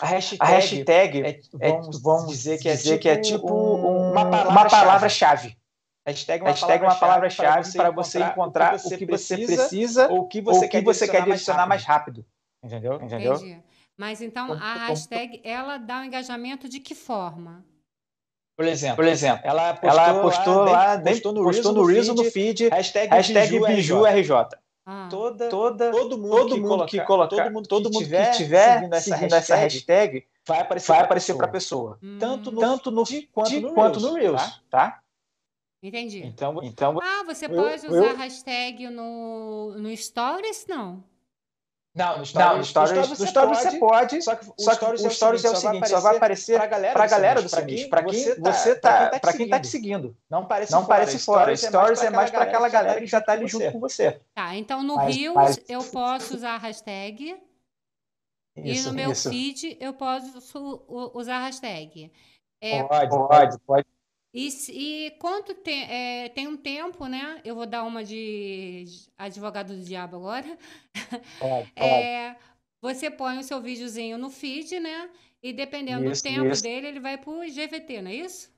A 0.00 0.06
hashtag, 0.06 0.42
a 0.42 0.46
hashtag 0.46 1.22
é, 1.26 1.40
vamos, 1.52 2.00
vamos 2.00 2.30
dizer 2.30 2.58
que 2.58 2.68
é 2.68 2.72
dizer 2.72 2.98
tipo, 2.98 3.02
que 3.02 3.08
é 3.08 3.20
tipo 3.20 3.52
uma 3.52 4.30
palavra-chave. 4.30 4.52
Uma 4.52 4.70
palavra 4.70 5.08
-chave. 5.08 5.58
Hashtag 6.06 6.42
uma 6.42 6.50
hashtag 6.50 7.00
palavra-chave 7.00 7.72
para 7.72 7.90
você 7.90 8.22
encontrar 8.22 8.76
o 8.76 8.96
que 8.96 9.04
você 9.04 9.36
precisa 9.44 10.08
ou 10.08 10.20
o 10.20 10.28
que 10.28 10.40
você, 10.40 10.68
quer, 10.68 10.82
você 10.82 11.06
quer 11.06 11.22
adicionar 11.22 11.66
mais 11.66 11.84
rápido. 11.84 12.24
Entendeu? 12.62 12.94
Entendeu? 13.02 13.34
Entendi. 13.34 13.62
Mas 13.96 14.22
então 14.22 14.52
a 14.52 14.86
hashtag 14.86 15.40
ela 15.44 15.76
dá 15.76 16.00
um 16.00 16.04
engajamento 16.04 16.68
de 16.68 16.80
que 16.80 16.94
forma? 16.94 17.64
Por 18.58 18.66
exemplo, 18.66 18.96
por 18.96 19.04
exemplo 19.04 19.40
ela 19.44 19.72
postou, 19.72 19.88
ela 19.88 20.20
postou 20.20 20.54
lá, 20.64 20.94
lá 20.94 21.00
postou 21.00 21.32
no, 21.32 21.44
postou 21.44 21.72
no 21.72 21.84
Reels 21.84 22.08
no 22.08 22.24
feed, 22.24 22.68
hashtag, 22.70 23.08
hashtag 23.08 23.60
BijuRJ. 23.60 24.32
Ah. 24.84 25.06
Toda, 25.08 25.48
toda, 25.48 25.92
todo 25.92 26.18
mundo, 26.18 26.36
todo 26.36 26.54
que, 26.54 26.60
mundo 26.60 26.86
que 26.86 27.00
colocar, 27.02 27.28
todo 27.28 27.52
mundo, 27.52 27.68
todo 27.68 27.84
mundo 27.84 27.98
que 27.98 28.04
tiver, 28.04 28.32
tiver 28.32 28.74
seguindo, 28.74 28.94
essa, 28.94 29.04
seguindo 29.04 29.30
hashtag, 29.30 29.36
essa 29.36 29.54
hashtag, 29.54 30.26
vai 30.44 30.60
aparecer, 30.60 30.88
vai 30.88 31.00
aparecer 31.02 31.36
para 31.36 31.46
a 31.46 31.50
pessoa. 31.50 31.98
Hum. 32.02 32.16
Tanto 32.18 32.50
no, 32.50 32.60
tanto 32.60 32.90
no 32.90 33.06
feed 33.06 33.28
quanto, 33.32 33.60
no, 33.60 33.74
quanto 33.74 34.00
no 34.00 34.14
Reels, 34.14 34.42
tá? 34.68 34.88
tá? 34.88 35.02
Entendi. 35.80 36.26
Então, 36.26 36.58
então, 36.64 36.98
ah, 37.00 37.22
você 37.24 37.46
eu, 37.46 37.50
pode 37.50 37.86
usar 37.86 38.06
eu... 38.06 38.16
hashtag 38.16 38.90
no, 38.90 39.76
no 39.78 39.96
Stories? 39.96 40.66
Não. 40.66 41.04
Não, 41.98 42.18
no 42.18 42.24
Stories, 42.24 42.48
não, 42.48 42.58
no 42.58 42.64
stories, 42.64 43.08
no 43.08 43.26
stories, 43.26 43.30
stories 43.30 43.58
você, 43.58 43.78
pode, 43.80 44.22
só 44.22 44.36
que 44.36 44.44
o 44.44 44.54
só 44.56 44.72
Stories, 44.72 45.04
é 45.04 45.08
o, 45.08 45.10
stories 45.10 45.44
é 45.44 45.50
o 45.50 45.56
seguinte, 45.56 45.88
só 45.88 45.98
vai 45.98 46.16
aparecer 46.16 46.54
para 46.54 46.62
a 46.62 46.66
galera, 46.68 47.06
galera 47.08 47.42
do 47.42 47.64
nicho, 47.66 47.88
para 47.88 48.04
quem 48.04 48.34
você 48.36 48.76
tá, 48.76 49.18
para 49.20 49.32
quem 49.32 49.46
está 49.46 49.56
tá 49.56 49.62
te 49.62 49.66
seguindo. 49.66 50.16
Não 50.30 50.46
parece 50.46 50.70
não 50.70 50.84
fora. 50.84 50.98
Parece 50.98 51.18
fora. 51.18 51.56
Stories 51.56 52.02
é 52.04 52.10
mais 52.10 52.30
para 52.30 52.44
aquela 52.44 52.68
galera 52.68 53.00
que 53.00 53.06
já 53.08 53.18
está 53.18 53.32
ali 53.32 53.48
junto 53.48 53.72
com 53.72 53.80
você. 53.80 54.20
Tá, 54.32 54.54
então 54.54 54.84
no 54.84 54.96
Reels 54.96 55.58
eu 55.68 55.82
posso 55.82 56.36
usar 56.36 56.54
a 56.54 56.58
hashtag 56.58 57.36
e 58.54 58.80
no 58.82 58.92
meu 58.92 59.12
feed 59.12 59.76
eu 59.80 59.92
posso 59.92 60.80
usar 61.14 61.38
a 61.38 61.46
hashtag. 61.46 62.12
É, 62.60 62.84
pode, 62.84 63.10
pode, 63.10 63.58
pode. 63.66 63.86
E, 64.32 64.48
e 64.70 65.10
quanto 65.18 65.54
tem, 65.54 65.84
é, 65.90 66.28
tem 66.28 66.46
um 66.46 66.56
tempo, 66.56 67.06
né? 67.06 67.40
Eu 67.44 67.54
vou 67.54 67.66
dar 67.66 67.82
uma 67.84 68.04
de 68.04 68.84
advogado 69.16 69.74
do 69.74 69.82
diabo 69.82 70.16
agora. 70.16 70.58
É, 71.74 72.36
você 72.80 73.10
põe 73.10 73.38
o 73.38 73.42
seu 73.42 73.60
videozinho 73.60 74.18
no 74.18 74.30
feed, 74.30 74.78
né? 74.78 75.08
E 75.42 75.52
dependendo 75.52 76.10
isso, 76.10 76.22
do 76.22 76.28
tempo 76.28 76.46
isso. 76.46 76.62
dele, 76.62 76.88
ele 76.88 77.00
vai 77.00 77.16
para 77.16 77.30
o 77.30 77.40
GVT, 77.40 78.02
não 78.02 78.10
é 78.10 78.14
isso? 78.14 78.50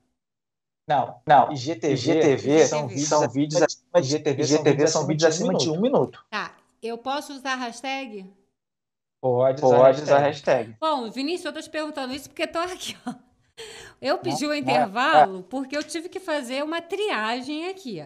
Não, 0.89 1.21
não. 1.27 1.53
IGTV, 1.53 1.93
IGTV 1.93 2.67
são, 2.67 2.89
vídeos, 2.89 3.09
são 3.09 3.29
vídeos 3.29 3.63
acima 3.63 4.03
de 4.03 4.17
IGTV, 4.17 4.43
IGTV 4.43 4.87
são 4.89 5.07
vídeos 5.07 5.25
acima 5.25 5.55
de 5.55 5.71
um 5.71 5.81
minuto. 5.81 6.25
Tá. 6.31 6.57
Eu 6.83 6.99
posso 6.99 7.33
usar 7.35 7.53
a 7.53 7.57
hashtag? 7.57 8.29
Pode 9.21 9.63
usar, 9.63 9.77
Pode 9.77 10.03
usar 10.03 10.17
a 10.17 10.21
hashtag. 10.21 10.77
Bom, 10.81 11.11
Vinícius, 11.11 11.45
eu 11.45 11.51
estou 11.51 11.63
te 11.63 11.71
perguntando 11.71 12.15
isso 12.15 12.29
porque 12.29 12.43
estou 12.43 12.63
aqui, 12.63 12.97
ó. 13.07 13.15
Eu 14.01 14.19
pedi 14.19 14.47
o 14.47 14.55
intervalo 14.55 15.43
porque 15.45 15.77
eu 15.77 15.85
tive 15.85 16.09
que 16.09 16.19
fazer 16.19 16.65
uma 16.65 16.81
triagem 16.81 17.69
aqui. 17.69 18.01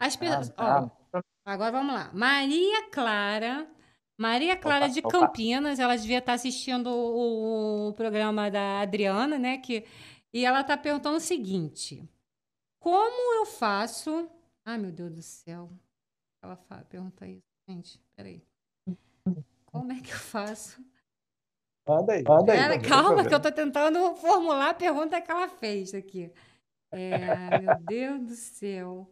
As 0.00 0.16
pessoas. 0.16 0.52
Ah, 0.56 0.90
tá. 1.10 1.22
agora 1.44 1.72
vamos 1.72 1.94
lá. 1.94 2.10
Maria 2.14 2.88
Clara. 2.90 3.68
Maria 4.16 4.56
Clara 4.56 4.86
opa, 4.86 4.94
de 4.94 5.02
Campinas, 5.02 5.74
opa. 5.74 5.82
ela 5.82 5.96
devia 5.96 6.18
estar 6.18 6.32
assistindo 6.32 6.88
o, 6.88 7.88
o, 7.88 7.92
programa 7.92 8.50
da 8.50 8.80
Adriana, 8.80 9.38
né? 9.38 9.58
Que, 9.58 9.84
e 10.32 10.44
ela 10.44 10.62
está 10.62 10.76
perguntando 10.76 11.18
o 11.18 11.20
seguinte: 11.20 12.08
Como 12.80 13.34
eu 13.36 13.46
faço. 13.46 14.28
Ai, 14.64 14.78
meu 14.78 14.90
Deus 14.90 15.12
do 15.12 15.22
céu. 15.22 15.70
Ela 16.42 16.56
fala, 16.56 16.82
pergunta 16.84 17.26
isso. 17.26 17.42
Gente, 17.68 18.00
peraí. 18.16 18.42
Como 19.66 19.92
é 19.92 20.00
que 20.00 20.10
eu 20.10 20.18
faço 20.18 20.82
Manda 21.88 22.12
aí. 22.12 22.22
Manda 22.22 22.52
aí. 22.52 22.82
Calma, 22.82 23.26
que 23.26 23.32
eu 23.32 23.38
estou 23.38 23.52
tentando 23.52 24.14
formular 24.16 24.70
a 24.70 24.74
pergunta 24.74 25.20
que 25.20 25.30
ela 25.30 25.48
fez 25.48 25.94
aqui. 25.94 26.30
É, 26.92 27.58
meu 27.58 27.78
Deus 27.80 28.26
do 28.26 28.34
céu. 28.34 29.10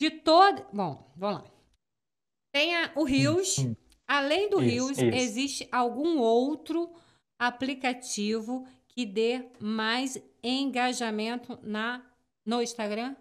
De 0.00 0.10
todo. 0.10 0.66
Bom, 0.72 1.12
vamos 1.16 1.42
lá. 1.42 1.50
Tem 2.52 2.74
a, 2.76 2.92
o 2.96 3.04
Rios. 3.04 3.58
Hum, 3.58 3.70
hum. 3.70 3.76
Além 4.08 4.48
do 4.48 4.62
isso, 4.62 4.70
Rios, 4.70 4.98
isso. 4.98 5.04
existe 5.04 5.68
algum 5.72 6.18
outro 6.18 6.94
aplicativo 7.38 8.66
que 8.88 9.04
dê 9.04 9.50
mais 9.60 10.16
engajamento 10.42 11.58
na, 11.62 12.02
no 12.44 12.62
Instagram? 12.62 13.16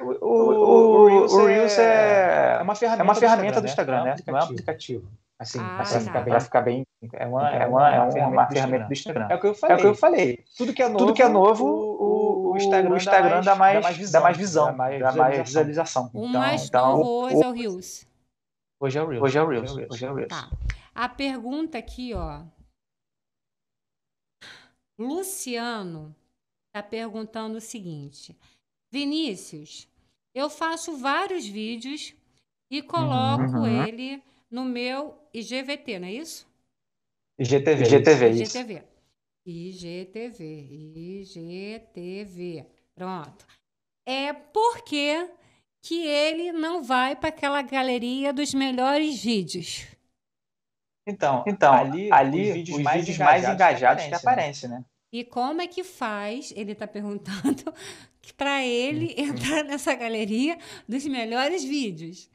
O, 0.00 0.04
o, 0.04 1.24
o, 1.24 1.46
Reels, 1.46 1.78
é, 1.78 2.58
é, 2.58 2.62
uma 2.62 2.74
ferramenta, 2.74 3.02
é 3.02 3.04
uma 3.04 3.14
ferramenta 3.14 3.60
do 3.60 3.66
Instagram, 3.66 4.04
né? 4.04 4.16
Não 4.26 4.38
é 4.38 4.40
um 4.40 4.44
aplicativo. 4.44 5.08
Assim, 5.38 5.60
ah, 5.60 5.80
assim 5.80 6.04
tá. 6.04 6.20
para 6.20 6.40
ficar 6.40 6.62
bem. 6.62 6.84
É 7.12 7.26
uma, 7.26 7.50
é 7.50 7.66
uma, 7.66 7.94
é 7.94 8.00
uma, 8.00 8.28
uma 8.28 8.46
ferramenta 8.48 8.86
do 8.86 8.92
Instagram. 8.92 9.28
É 9.30 9.36
o 9.36 9.40
que 9.40 9.46
eu 9.46 9.54
falei. 9.54 9.74
É 9.74 9.78
o 9.78 9.80
que 9.80 9.86
eu 9.86 9.94
falei. 9.94 10.44
Tudo 10.56 10.74
que 10.74 10.82
é 10.82 10.88
novo, 10.88 10.98
Tudo 10.98 11.14
que 11.14 11.22
é 11.22 11.28
novo 11.28 11.64
o, 11.64 12.50
o, 12.52 12.56
Instagram, 12.56 12.90
o 12.90 12.96
Instagram 12.96 13.40
dá, 13.42 13.54
mais, 13.54 13.74
dá, 13.74 13.82
mais 13.82 13.96
visão, 13.96 14.20
dá 14.20 14.24
mais 14.24 14.36
visão, 14.36 14.66
dá 14.66 14.72
mais, 14.72 15.00
dá 15.00 15.12
mais 15.12 15.38
visualização. 15.38 16.10
O 16.12 16.26
então, 16.26 16.40
mais 16.40 16.64
então, 16.66 16.96
novo 16.98 17.08
hoje 17.24 17.42
é 17.42 17.48
o 17.48 17.52
Reels. 17.52 18.06
Hoje 18.80 18.98
é 18.98 19.02
o 19.02 19.06
Reels. 19.06 19.22
Hoje 19.22 19.38
é 19.38 19.42
o 19.42 19.48
Reels. 19.48 19.76
Hoje 19.90 20.04
é 20.04 20.10
o 20.10 20.14
Reels. 20.14 20.28
Tá. 20.28 20.50
A 20.92 21.08
pergunta 21.08 21.78
aqui, 21.78 22.14
ó. 22.14 22.42
Luciano 24.98 26.12
está 26.66 26.82
perguntando 26.82 27.58
o 27.58 27.60
seguinte. 27.60 28.36
Vinícius, 28.90 29.88
eu 30.34 30.48
faço 30.48 30.96
vários 30.96 31.46
vídeos 31.46 32.14
e 32.70 32.82
coloco 32.82 33.58
uhum. 33.58 33.86
ele 33.86 34.22
no 34.50 34.64
meu 34.64 35.18
IGVT, 35.32 35.98
não 35.98 36.08
é 36.08 36.12
isso? 36.12 36.46
IGTV. 37.38 37.84
IGTV, 37.84 38.30
IGTV. 38.30 38.82
IGTV. 39.46 40.44
IGTV. 41.22 42.66
Pronto. 42.94 43.46
É 44.06 44.32
porque 44.32 45.30
que 45.80 46.06
ele 46.06 46.52
não 46.52 46.82
vai 46.82 47.14
para 47.14 47.28
aquela 47.28 47.62
galeria 47.62 48.32
dos 48.32 48.52
melhores 48.52 49.22
vídeos. 49.22 49.86
Então, 51.06 51.44
então 51.46 51.72
ali, 51.72 52.12
ali 52.12 52.48
os 52.48 52.54
vídeos, 52.54 52.78
os 52.78 52.84
mais, 52.84 53.00
vídeos 53.00 53.16
engajados 53.16 53.44
mais 53.44 53.54
engajados 53.54 54.04
que 54.04 54.14
aparecem, 54.14 54.68
né? 54.68 54.84
E 55.10 55.24
como 55.24 55.62
é 55.62 55.66
que 55.66 55.82
faz? 55.82 56.52
Ele 56.54 56.72
está 56.72 56.86
perguntando 56.86 57.72
para 58.34 58.64
ele 58.64 59.14
uhum. 59.18 59.26
entrar 59.26 59.64
nessa 59.64 59.94
galeria 59.94 60.58
dos 60.88 61.06
melhores 61.06 61.64
vídeos. 61.64 62.30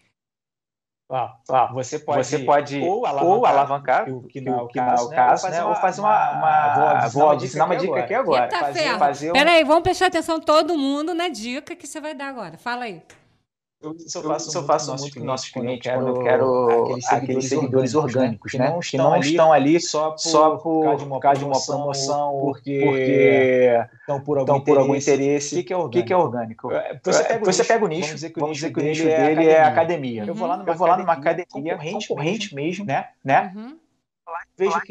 Ah, 1.12 1.36
ah, 1.50 1.72
você 1.72 2.00
pode, 2.00 2.26
você 2.26 2.40
pode 2.40 2.80
ou 2.80 3.06
alavancar, 3.06 3.38
ou 3.38 3.46
alavancar 3.46 4.10
o 4.10 4.24
que 4.24 4.42
não 4.42 4.60
é 4.60 4.62
o 4.64 4.68
caso, 4.68 5.10
né? 5.10 5.16
caso 5.16 5.50
né? 5.50 5.64
ou 5.64 5.76
fazer 5.76 6.02
uma, 6.02 6.32
uma, 6.32 6.94
uma 6.94 7.08
vou 7.10 7.34
ensinar 7.36 7.66
uma 7.66 7.76
dica 7.76 8.00
aqui 8.00 8.14
agora. 8.16 8.50
Fazer, 8.50 8.98
fazer 8.98 9.30
um... 9.30 9.34
Peraí, 9.34 9.64
vamos 9.64 9.84
prestar 9.84 10.08
atenção 10.08 10.40
todo 10.40 10.76
mundo 10.76 11.14
na 11.14 11.28
dica 11.28 11.76
que 11.76 11.86
você 11.86 12.02
vai 12.02 12.16
dar 12.16 12.30
agora. 12.30 12.58
Fala 12.58 12.86
aí. 12.86 13.04
Eu, 13.84 13.92
isso 13.98 14.18
eu 14.18 14.24
faço, 14.24 14.58
eu 14.58 14.64
faço 14.64 14.96
muito 14.96 15.20
com 15.20 15.26
nossos 15.26 15.50
clientes 15.50 15.92
quando 15.92 16.08
eu 16.08 16.24
quero 16.24 16.64
aqueles 16.64 17.06
seguidores, 17.06 17.12
aqueles 17.12 17.50
seguidores 17.50 17.96
orgânicos, 17.96 18.54
né? 18.54 18.80
Que 18.82 18.98
não, 18.98 19.18
estão, 19.18 19.52
ali 19.52 19.78
só 19.82 20.12
por, 20.12 20.20
só 20.20 20.56
por 20.56 20.84
causa 20.84 21.00
de 21.00 21.06
uma 21.06 21.20
promoção, 21.20 21.38
de 21.38 21.44
uma 21.44 21.62
promoção 21.66 22.40
porque, 22.40 22.82
porque 22.82 23.86
estão 24.00 24.22
por 24.22 24.38
algum, 24.38 24.62
por 24.62 24.78
algum 24.78 24.96
interesse. 24.96 25.60
O 25.60 25.64
que, 25.66 25.74
é 25.74 25.76
orgânico? 25.76 26.00
Que 26.00 26.04
que 26.08 26.14
é 26.14 26.18
orgânico? 26.18 26.72
É, 26.72 27.00
você 27.04 27.24
pega, 27.26 27.46
você 27.46 27.64
pega 27.66 27.84
o 27.84 27.88
nicho, 27.90 28.08
vamos 28.08 28.22
dizer 28.22 28.30
que 28.30 28.42
o 28.42 28.48
nicho, 28.48 28.72
que 28.72 28.80
o 28.80 28.84
nicho 28.84 29.04
dele 29.04 29.48
é 29.48 29.62
academia. 29.62 30.24
Eu 30.24 30.34
vou 30.34 30.48
lá 30.48 30.56
numa, 30.56 30.70
eu 30.70 30.76
vou 30.76 30.88
lá 30.88 30.98
numa 30.98 31.14
academia, 31.14 31.46
concorrente, 31.52 32.08
concorrente 32.08 32.56
mesmo, 32.56 32.86
né? 32.86 33.10
né? 33.22 33.52
Uhum. 33.54 33.78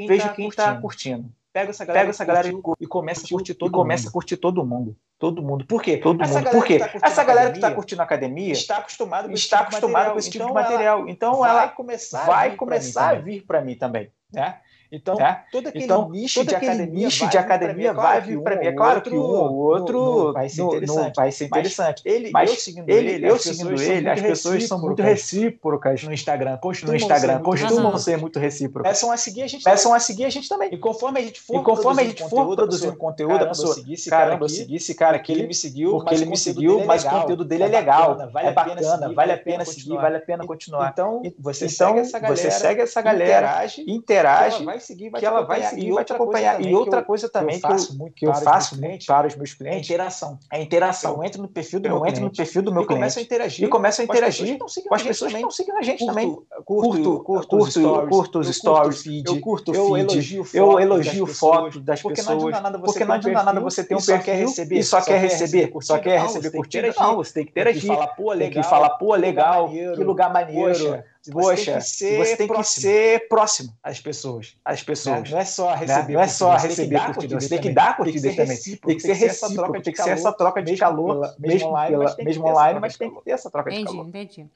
Vejo 0.07 0.35
quem 0.35 0.49
está 0.49 0.77
curtindo 0.77 1.31
pega 1.53 1.71
essa 1.71 1.85
galera, 1.85 2.01
pega 2.01 2.11
essa 2.11 2.25
galera 2.25 2.49
e, 2.81 2.87
começa 2.87 3.27
a 3.27 3.29
curtir 3.29 3.55
todo 3.55 3.71
começa 3.71 4.09
a 4.09 4.13
curtir 4.13 4.37
todo 4.37 4.65
mundo. 4.65 4.97
Todo 5.19 5.43
mundo. 5.43 5.67
Por 5.67 5.83
quê? 5.83 5.99
Todo 5.99 6.23
essa 6.23 6.41
mundo. 6.41 6.51
Por 6.51 6.65
quê? 6.65 6.79
Tá 6.79 6.91
essa 7.03 7.23
galera 7.23 7.51
que 7.51 7.59
está 7.59 7.71
curtindo 7.71 8.01
a 8.01 8.05
academia 8.05 8.53
está 8.53 8.79
acostumada 8.79 9.29
com 9.29 9.35
está 9.35 9.59
tipo, 9.59 9.69
acostumado 9.69 10.13
com 10.13 10.19
esse 10.19 10.31
tipo 10.31 10.47
de 10.47 10.53
material. 10.53 11.09
Então, 11.09 11.35
então 11.35 11.47
ela 11.47 11.67
vai 11.67 11.75
começar, 11.75 12.25
vai 12.25 12.57
começar 12.57 13.11
a 13.11 13.15
vir 13.15 13.45
para 13.45 13.61
mim 13.61 13.77
também. 13.77 14.11
Né? 14.33 14.59
Então, 14.95 15.19
é? 15.19 15.43
todo 15.51 15.69
aquele 15.69 15.85
então, 15.85 16.11
nicho, 16.11 16.41
todo 16.41 16.49
de, 16.49 16.55
academia 16.55 17.07
nicho 17.07 17.27
de 17.27 17.39
academia 17.39 17.95
vai 17.95 18.21
vir 18.21 18.43
para 18.43 18.57
mim. 18.57 18.67
É 18.67 18.73
claro 18.73 19.01
que 19.01 19.09
um 19.09 19.23
ou 19.23 19.55
outro 19.55 20.35
vai 20.35 20.51
ser 20.51 20.63
interessante. 20.63 21.17
vai 21.17 21.33
ser 21.33 21.45
interessante. 21.47 22.03
Mas 22.05 22.15
ele, 22.15 22.31
Mas 22.31 22.51
eu 22.51 22.57
seguindo 22.57 22.91
ele, 22.91 23.13
ele 23.13 23.27
eu 23.27 23.39
seguindo 23.39 23.81
ele 23.81 24.11
as 24.11 24.21
pessoas 24.21 24.69
são 24.69 24.79
muito 24.79 25.03
recíprocas 25.03 26.03
no 26.03 26.13
Instagram. 26.13 26.59
Costumam, 26.59 26.93
no 26.93 26.97
Instagram, 26.97 27.39
ser, 27.39 27.43
costumam 27.43 27.97
ser 27.97 28.19
muito 28.19 28.39
recíprocas. 28.39 28.93
Peçam 28.93 29.11
a 29.11 29.17
seguir 29.17 29.43
a 29.43 29.47
gente 29.47 29.65
Peçam 29.65 29.95
a 29.95 29.99
seguir 29.99 30.27
a 30.27 30.31
gente 30.31 30.47
também. 30.47 30.69
E 30.75 30.77
conforme 30.77 31.21
a 31.21 31.23
gente 31.23 31.41
for, 31.41 31.59
e 31.59 31.65
conforme 31.65 32.03
a 32.03 32.05
gente 32.05 32.29
for 32.29 32.55
produzindo 32.55 32.97
conteúdo, 32.97 33.45
a 33.45 33.47
pessoa, 33.47 33.75
caramba, 34.11 34.45
eu 34.45 34.49
segui 34.51 34.77
esse 34.77 34.95
cara 34.95 35.17
aqui, 35.17 35.33
ele 35.33 35.47
me 35.47 35.55
seguiu, 35.55 35.93
porque 35.93 36.15
ele 36.15 36.27
me 36.27 36.37
seguiu, 36.37 36.85
mas 36.85 37.03
o 37.03 37.09
conteúdo 37.09 37.47
dele 37.47 37.63
é 37.63 37.69
legal, 37.69 38.19
é 38.37 38.53
bacana, 38.53 39.11
vale 39.15 39.33
a 39.33 39.39
pena 39.39 39.65
seguir, 39.65 39.97
vale 39.97 40.19
a 40.19 40.21
pena 40.21 40.47
continuar. 40.47 40.91
Então, 40.93 41.23
você 41.39 41.67
segue 41.67 42.01
essa 42.01 43.01
galera, 43.01 43.65
interage, 43.65 43.85
interage 43.89 44.82
seguir, 44.83 45.11
vai 45.11 45.21
que 45.21 45.27
ela 45.27 45.43
vai 45.43 45.63
seguir, 45.63 45.89
e 45.89 45.93
vai 45.93 46.05
te 46.05 46.13
acompanhar. 46.13 46.61
E 46.61 46.75
outra 46.75 47.03
coisa 47.03 47.29
também 47.29 47.59
que 47.59 47.67
eu 47.67 47.71
faço 47.71 47.99
muito 47.99 48.15
que 48.15 48.27
eu 48.27 48.35
faço 48.35 48.81
muito 48.81 49.07
para 49.07 49.27
os 49.27 49.37
meus 49.37 49.55
clientes, 49.55 49.91
é 49.91 49.95
interação. 49.95 50.39
É 50.53 50.63
interação. 50.63 51.17
Eu 51.17 51.25
entro 51.25 51.43
no 51.43 51.49
perfil 51.49 51.81
do 51.81 51.89
meu 51.89 52.07
entro 52.07 52.23
no 52.23 52.33
perfil 52.33 52.63
do 52.63 52.73
meu 52.73 52.87
cliente 52.87 53.03
começo 53.03 53.19
a 53.19 53.23
interagir 53.23 53.67
e 53.67 53.69
começo 53.69 54.01
a 54.01 54.05
interagir 54.05 54.59
com 54.59 54.95
as 54.95 55.03
pessoas 55.03 55.33
que 55.33 55.39
estão 55.39 55.51
seguindo 55.51 55.77
a 55.77 55.83
gente 55.83 56.07
também. 56.07 56.37
Curto, 56.65 57.21
curto, 57.21 58.07
curto 58.09 58.39
os 58.39 58.57
stories, 58.57 59.05
eu 59.27 59.41
curto 59.41 59.71
o 59.73 59.95
feed, 59.95 60.41
eu 60.55 60.79
elogio 60.79 61.27
foto 61.27 61.81
das 61.81 62.03
pessoas, 62.03 62.55
porque 62.85 63.05
não 63.05 63.15
adianta 63.15 63.43
nada 63.43 63.61
você 63.61 63.85
ter 63.85 63.95
um 63.95 64.03
perfil 64.03 64.49
e 64.71 64.83
só 64.83 65.01
quer 65.01 65.19
receber, 65.19 65.71
só 65.81 65.99
quer 65.99 66.21
receber 66.21 66.51
curtida. 66.51 66.95
Não, 66.99 67.17
você 67.17 67.33
tem 67.33 67.45
que 67.45 67.51
interagir, 67.51 67.91
tem 68.39 68.51
que 68.51 68.63
falar, 68.63 68.91
pô, 68.91 69.15
legal, 69.15 69.69
que 69.71 70.05
lugar 70.05 70.33
maneiro. 70.33 70.69
Poxa, 70.69 71.05
você, 71.31 71.81
você 72.17 72.37
tem 72.37 72.49
que 72.49 72.65
ser 72.65 73.29
próximo 73.29 73.77
às 73.83 74.01
pessoas. 74.01 74.57
Às 74.65 74.83
pessoas. 74.83 75.31
Não 75.31 75.39
é 75.39 75.45
só 75.45 75.71
né? 75.71 75.77
receber, 75.77 76.13
não 76.15 76.21
é 76.21 76.29
só 76.29 76.57
receber 76.57 77.05
curtida, 77.07 77.41
você 77.41 77.49
tem 77.49 77.61
que 77.61 77.71
dar 77.71 77.97
curtidas 77.97 78.35
também. 78.35 78.57
Tem 78.59 78.97
que 78.97 79.01
ser 79.01 79.13
recíproco, 79.13 79.83
tem 79.83 79.93
que 79.93 80.03
ser 80.03 80.11
essa 80.11 80.33
troca 80.33 80.63
de 80.63 80.77
calor, 80.77 81.35
mesmo 81.39 81.69
online, 81.69 81.97
mesmo 82.25 82.47
online, 82.47 82.81
mas 82.81 82.97
tem 82.97 83.15
que 83.15 83.23
ter 83.23 83.31
essa 83.33 83.51
troca 83.51 83.71
de 83.71 83.85
calor. 83.85 84.09
Entendi, 84.09 84.41
entendi. 84.41 84.51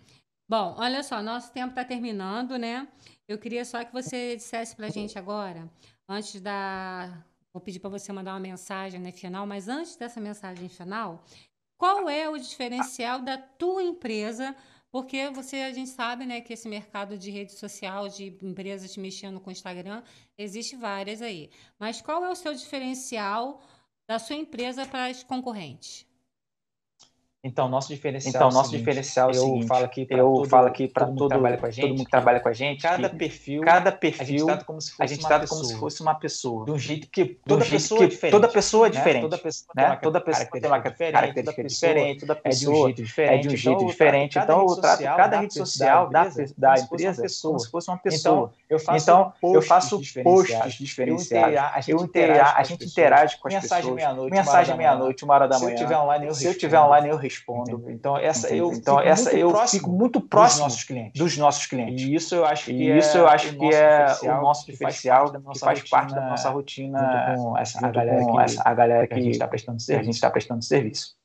Bom, 0.49 0.77
olha 0.79 1.03
só, 1.03 1.23
nosso 1.23 1.53
tempo 1.53 1.71
está 1.71 1.85
terminando, 1.85 2.57
né? 2.57 2.87
Eu 3.29 3.39
queria 3.39 3.65
só 3.65 3.85
que 3.85 3.93
você 3.93 4.37
dissesse 4.37 4.77
para 4.77 4.87
a 4.87 4.91
gente 4.91 5.19
agora, 5.19 5.69
antes 6.09 6.41
da. 6.41 7.25
Vou 7.53 7.61
pedir 7.61 7.81
para 7.81 7.91
você 7.91 8.13
mandar 8.13 8.33
uma 8.33 8.41
mensagem 8.41 9.01
né, 9.01 9.11
final, 9.13 9.47
mas 9.47 9.67
antes 9.67 9.97
dessa 9.97 10.21
mensagem 10.21 10.69
final, 10.69 11.25
qual 11.79 12.09
é 12.09 12.29
o 12.29 12.37
diferencial 12.37 13.21
da 13.21 13.39
tua 13.39 13.83
empresa 13.83 14.55
porque 14.97 15.29
você, 15.29 15.57
a 15.57 15.75
gente 15.75 15.91
sabe, 15.91 16.25
né, 16.25 16.41
que 16.41 16.55
esse 16.55 16.67
mercado 16.67 17.19
de 17.19 17.31
rede 17.31 17.53
social, 17.53 18.09
de 18.09 18.35
empresas 18.41 18.97
mexendo 18.97 19.39
com 19.39 19.51
o 19.51 19.53
Instagram, 19.53 20.03
existe 20.39 20.75
várias 20.75 21.21
aí. 21.21 21.51
Mas 21.79 22.01
qual 22.01 22.25
é 22.25 22.31
o 22.31 22.35
seu 22.35 22.55
diferencial 22.55 23.61
da 24.09 24.19
sua 24.19 24.37
empresa 24.37 24.87
para 24.87 25.09
as 25.09 25.23
concorrentes? 25.23 26.07
Então, 27.47 27.69
nosso 27.69 27.89
diferencial, 27.89 28.35
então, 28.35 28.51
nosso 28.51 28.75
é 28.75 28.79
diferencial 28.79 29.29
é 29.29 29.31
o 29.31 29.35
seguinte, 29.35 29.63
eu 29.63 29.69
falo 29.69 29.85
aqui 29.85 30.05
para 30.05 30.19
todo, 30.19 30.49
falo 30.49 30.67
aqui 30.67 30.89
todo, 30.89 31.15
todo, 31.15 31.29
trabalha 31.29 31.57
com 31.57 31.67
a 31.67 31.71
gente, 31.71 31.83
todo 31.83 31.91
mundo 31.91 32.05
que 32.05 32.11
trabalha 32.11 32.41
com 32.41 32.49
a 32.49 32.53
gente, 32.53 32.83
cada 32.83 33.09
perfil, 33.09 33.61
cada 33.63 33.93
perfil, 33.93 34.25
a 34.25 34.25
gente 34.25 34.45
trata 34.45 34.65
como 34.65 34.81
se 34.81 34.91
fosse, 34.93 35.15
uma, 35.15 35.39
pessoa, 35.39 35.49
como 35.49 35.65
se 35.65 35.77
fosse 35.77 36.03
uma 36.03 36.15
pessoa, 36.17 36.65
de 36.65 36.73
um 36.73 36.79
jeito 36.79 37.09
que 37.09 37.25
toda 37.47 37.65
jeito 37.65 37.83
pessoa 37.83 38.05
é 38.05 38.09
diferente, 38.09 38.33
toda 38.33 38.49
pessoa 38.49 38.87
é 38.87 38.91
né? 38.91 38.97
diferente, 38.97 39.23
toda 39.23 39.39
pessoa, 39.39 39.73
né? 39.77 39.97
toda 40.03 40.21
pessoa 40.21 40.49
tem 40.51 40.67
uma 40.67 40.81
característica 40.81 41.65
diferente, 41.65 42.21
toda 42.21 42.35
pessoa 42.35 42.49
é 42.49 42.57
de 42.59 42.69
um 42.69 42.85
jeito 42.85 43.03
diferente, 43.05 43.33
é 43.33 43.39
de 43.39 43.49
um 43.49 43.57
jeito 43.57 43.87
diferente. 43.87 44.39
Então, 44.39 44.67
eu 44.67 44.77
trato 44.77 45.03
cada 45.05 45.41
rede 45.41 45.55
social 45.55 46.11
da 46.11 46.27
da 46.57 46.75
empresa 46.75 47.23
como 47.43 47.61
se 47.61 47.71
fosse 47.71 47.89
uma 47.89 47.99
pessoa. 47.99 48.53
Então, 48.95 49.33
eu 49.43 49.63
faço 49.63 50.01
posts 50.25 50.75
diferenciados, 50.75 51.89
eu 51.89 51.99
a 52.57 52.63
gente 52.65 52.85
interage 52.85 53.39
com 53.39 53.47
as 53.47 53.55
pessoas. 53.55 53.95
Mensagem 54.31 54.77
meia-noite, 54.77 55.25
uma 55.25 55.35
hora 55.35 55.47
da 55.47 55.59
manhã. 55.61 55.77
Se 56.35 56.47
eu 56.47 56.57
tiver 56.59 56.81
online, 56.81 57.09
eu 57.09 57.17
respondo 57.17 57.36
respondo. 57.37 57.91
Então 57.91 58.17
essa 58.17 58.55
eu 58.55 58.73
então 58.73 59.01
essa 59.01 59.33
eu 59.33 59.55
fico 59.67 59.91
muito 59.91 60.21
próximo 60.21 60.65
dos 60.65 60.73
nossos 60.73 60.85
clientes. 60.85 61.21
Dos 61.21 61.37
nossos 61.37 61.67
clientes. 61.67 62.05
E 62.05 62.15
isso 62.15 62.35
eu 62.35 62.47
acho 62.47 62.65
que 62.67 62.73
e 62.73 62.99
isso 62.99 63.17
é 63.17 63.21
eu 63.21 63.29
acho 63.29 63.57
que 63.57 63.75
é 63.75 64.33
o 64.33 64.43
nosso 64.43 64.67
diferencial 64.67 65.33
que 65.33 65.59
faz 65.59 65.89
parte 65.89 66.15
da 66.15 66.29
nossa 66.29 66.51
rotina 66.51 67.35
com 67.37 67.59
essa 67.59 67.87
a 67.87 67.91
galera 67.91 68.25
que 68.25 68.59
a 68.65 68.75
galera 68.75 69.07
que 69.07 69.15
a 69.15 69.19
gente 69.19 69.33
está 69.33 69.47
prestando 69.47 69.81
serviço. 69.81 70.01
A 70.01 70.05
gente 70.05 70.15
está 70.15 70.31
prestando 70.31 70.65
serviço. 70.65 71.17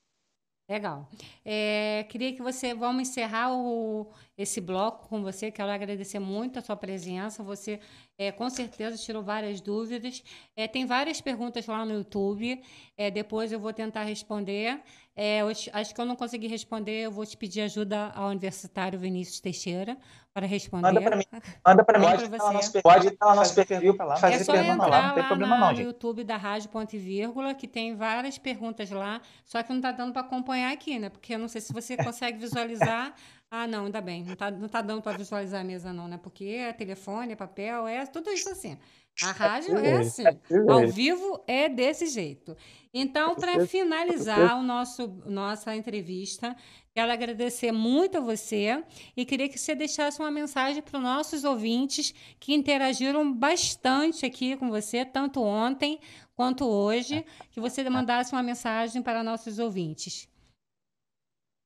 Legal. 0.72 1.10
É, 1.44 2.06
queria 2.08 2.34
que 2.34 2.42
você, 2.42 2.74
vamos 2.74 3.02
encerrar 3.02 3.52
o, 3.54 4.10
esse 4.38 4.62
bloco 4.62 5.10
com 5.10 5.22
você. 5.22 5.52
Quero 5.52 5.70
agradecer 5.70 6.18
muito 6.18 6.60
a 6.60 6.62
sua 6.62 6.78
presença. 6.78 7.44
Você, 7.44 7.78
é, 8.18 8.32
com 8.32 8.50
certeza, 8.50 8.96
tirou 8.96 9.22
várias 9.22 9.60
dúvidas. 9.60 10.24
É, 10.56 10.70
tem 10.70 10.86
várias 10.86 11.20
perguntas 11.20 11.68
lá 11.68 11.84
no 11.86 11.96
YouTube. 11.96 12.64
É, 12.96 13.12
depois 13.12 13.52
eu 13.52 13.60
vou 13.60 13.74
tentar 13.74 14.04
responder. 14.04 14.80
É, 15.24 15.40
acho 15.74 15.94
que 15.94 16.02
eu 16.02 16.06
não 16.06 16.16
consegui 16.16 16.48
responder. 16.48 17.02
Eu 17.02 17.12
vou 17.12 17.24
te 17.24 17.38
pedir 17.38 17.62
ajuda 17.62 18.12
ao 18.16 18.30
universitário 18.30 18.98
Vinícius 18.98 19.40
Teixeira 19.40 19.96
para 20.34 20.48
responder. 20.48 20.88
Manda 20.88 21.00
para 21.00 21.16
mim. 21.16 21.24
Manda 21.64 21.84
para 21.84 22.00
mim. 22.00 22.06
Pode 22.08 22.24
estar 22.24 22.52
nosso, 22.52 22.82
pode 22.82 23.08
estar 23.10 23.30
no 23.30 23.36
nosso 23.36 23.54
perfil 23.54 23.96
lá. 24.00 24.16
Fazer 24.16 24.36
é 24.38 24.44
só 24.44 24.54
pergunta 24.54 24.88
lá, 24.88 25.08
não 25.10 25.14
tem 25.14 25.24
problema 25.26 25.58
não, 25.60 25.68
gente. 25.70 25.82
no 25.82 25.84
YouTube 25.84 26.24
da 26.24 26.38
Rádio 26.38 26.70
Ponto 26.70 26.96
e 26.96 26.98
Vírgula, 26.98 27.54
que 27.54 27.68
tem 27.68 27.96
várias 27.96 28.40
perguntas 28.40 28.90
lá, 28.90 29.22
só 29.46 29.62
que 29.62 29.70
não 29.70 29.78
está 29.78 29.92
dando 29.92 30.12
para 30.12 30.24
acompanhar 30.24 30.74
aqui, 30.74 30.98
né? 30.98 31.10
Porque 31.10 31.36
eu 31.36 31.38
não 31.38 31.48
sei 31.48 31.62
se 31.62 31.72
você 31.72 31.96
consegue 32.04 32.40
visualizar. 32.40 33.14
Ah, 33.54 33.68
não, 33.68 33.86
ainda 33.86 34.00
bem. 34.00 34.24
Não 34.24 34.34
está 34.34 34.50
não 34.50 34.70
tá 34.70 34.82
dando 34.82 35.02
para 35.02 35.18
visualizar 35.18 35.60
a 35.60 35.64
mesa, 35.64 35.92
não, 35.92 36.08
né? 36.08 36.18
Porque 36.18 36.46
é 36.46 36.72
telefone, 36.72 37.34
é 37.34 37.36
papel, 37.36 37.86
é 37.86 38.06
tudo 38.06 38.32
isso 38.32 38.50
assim. 38.50 38.78
A 39.22 39.32
rádio 39.34 39.78
é 39.78 39.98
assim. 39.98 40.24
Ao 40.70 40.88
vivo 40.88 41.44
é 41.46 41.68
desse 41.68 42.08
jeito. 42.08 42.56
Então, 42.94 43.36
para 43.36 43.68
finalizar 43.68 44.58
o 44.58 44.64
nosso 44.64 45.06
nossa 45.26 45.76
entrevista, 45.76 46.56
Quero 46.94 47.10
agradecer 47.10 47.72
muito 47.72 48.18
a 48.18 48.20
você 48.20 48.84
e 49.16 49.24
queria 49.24 49.48
que 49.48 49.58
você 49.58 49.74
deixasse 49.74 50.20
uma 50.20 50.30
mensagem 50.30 50.82
para 50.82 50.98
os 50.98 51.04
nossos 51.04 51.46
ouvintes 51.46 52.14
que 52.38 52.54
interagiram 52.54 53.32
bastante 53.34 54.26
aqui 54.26 54.58
com 54.58 54.70
você, 54.70 55.06
tanto 55.06 55.42
ontem 55.42 56.02
quanto 56.36 56.66
hoje, 56.68 57.26
que 57.52 57.62
você 57.62 57.90
mandasse 57.90 58.34
uma 58.34 58.44
mensagem 58.44 59.02
para 59.02 59.24
nossos 59.24 59.58
ouvintes. 59.58 60.28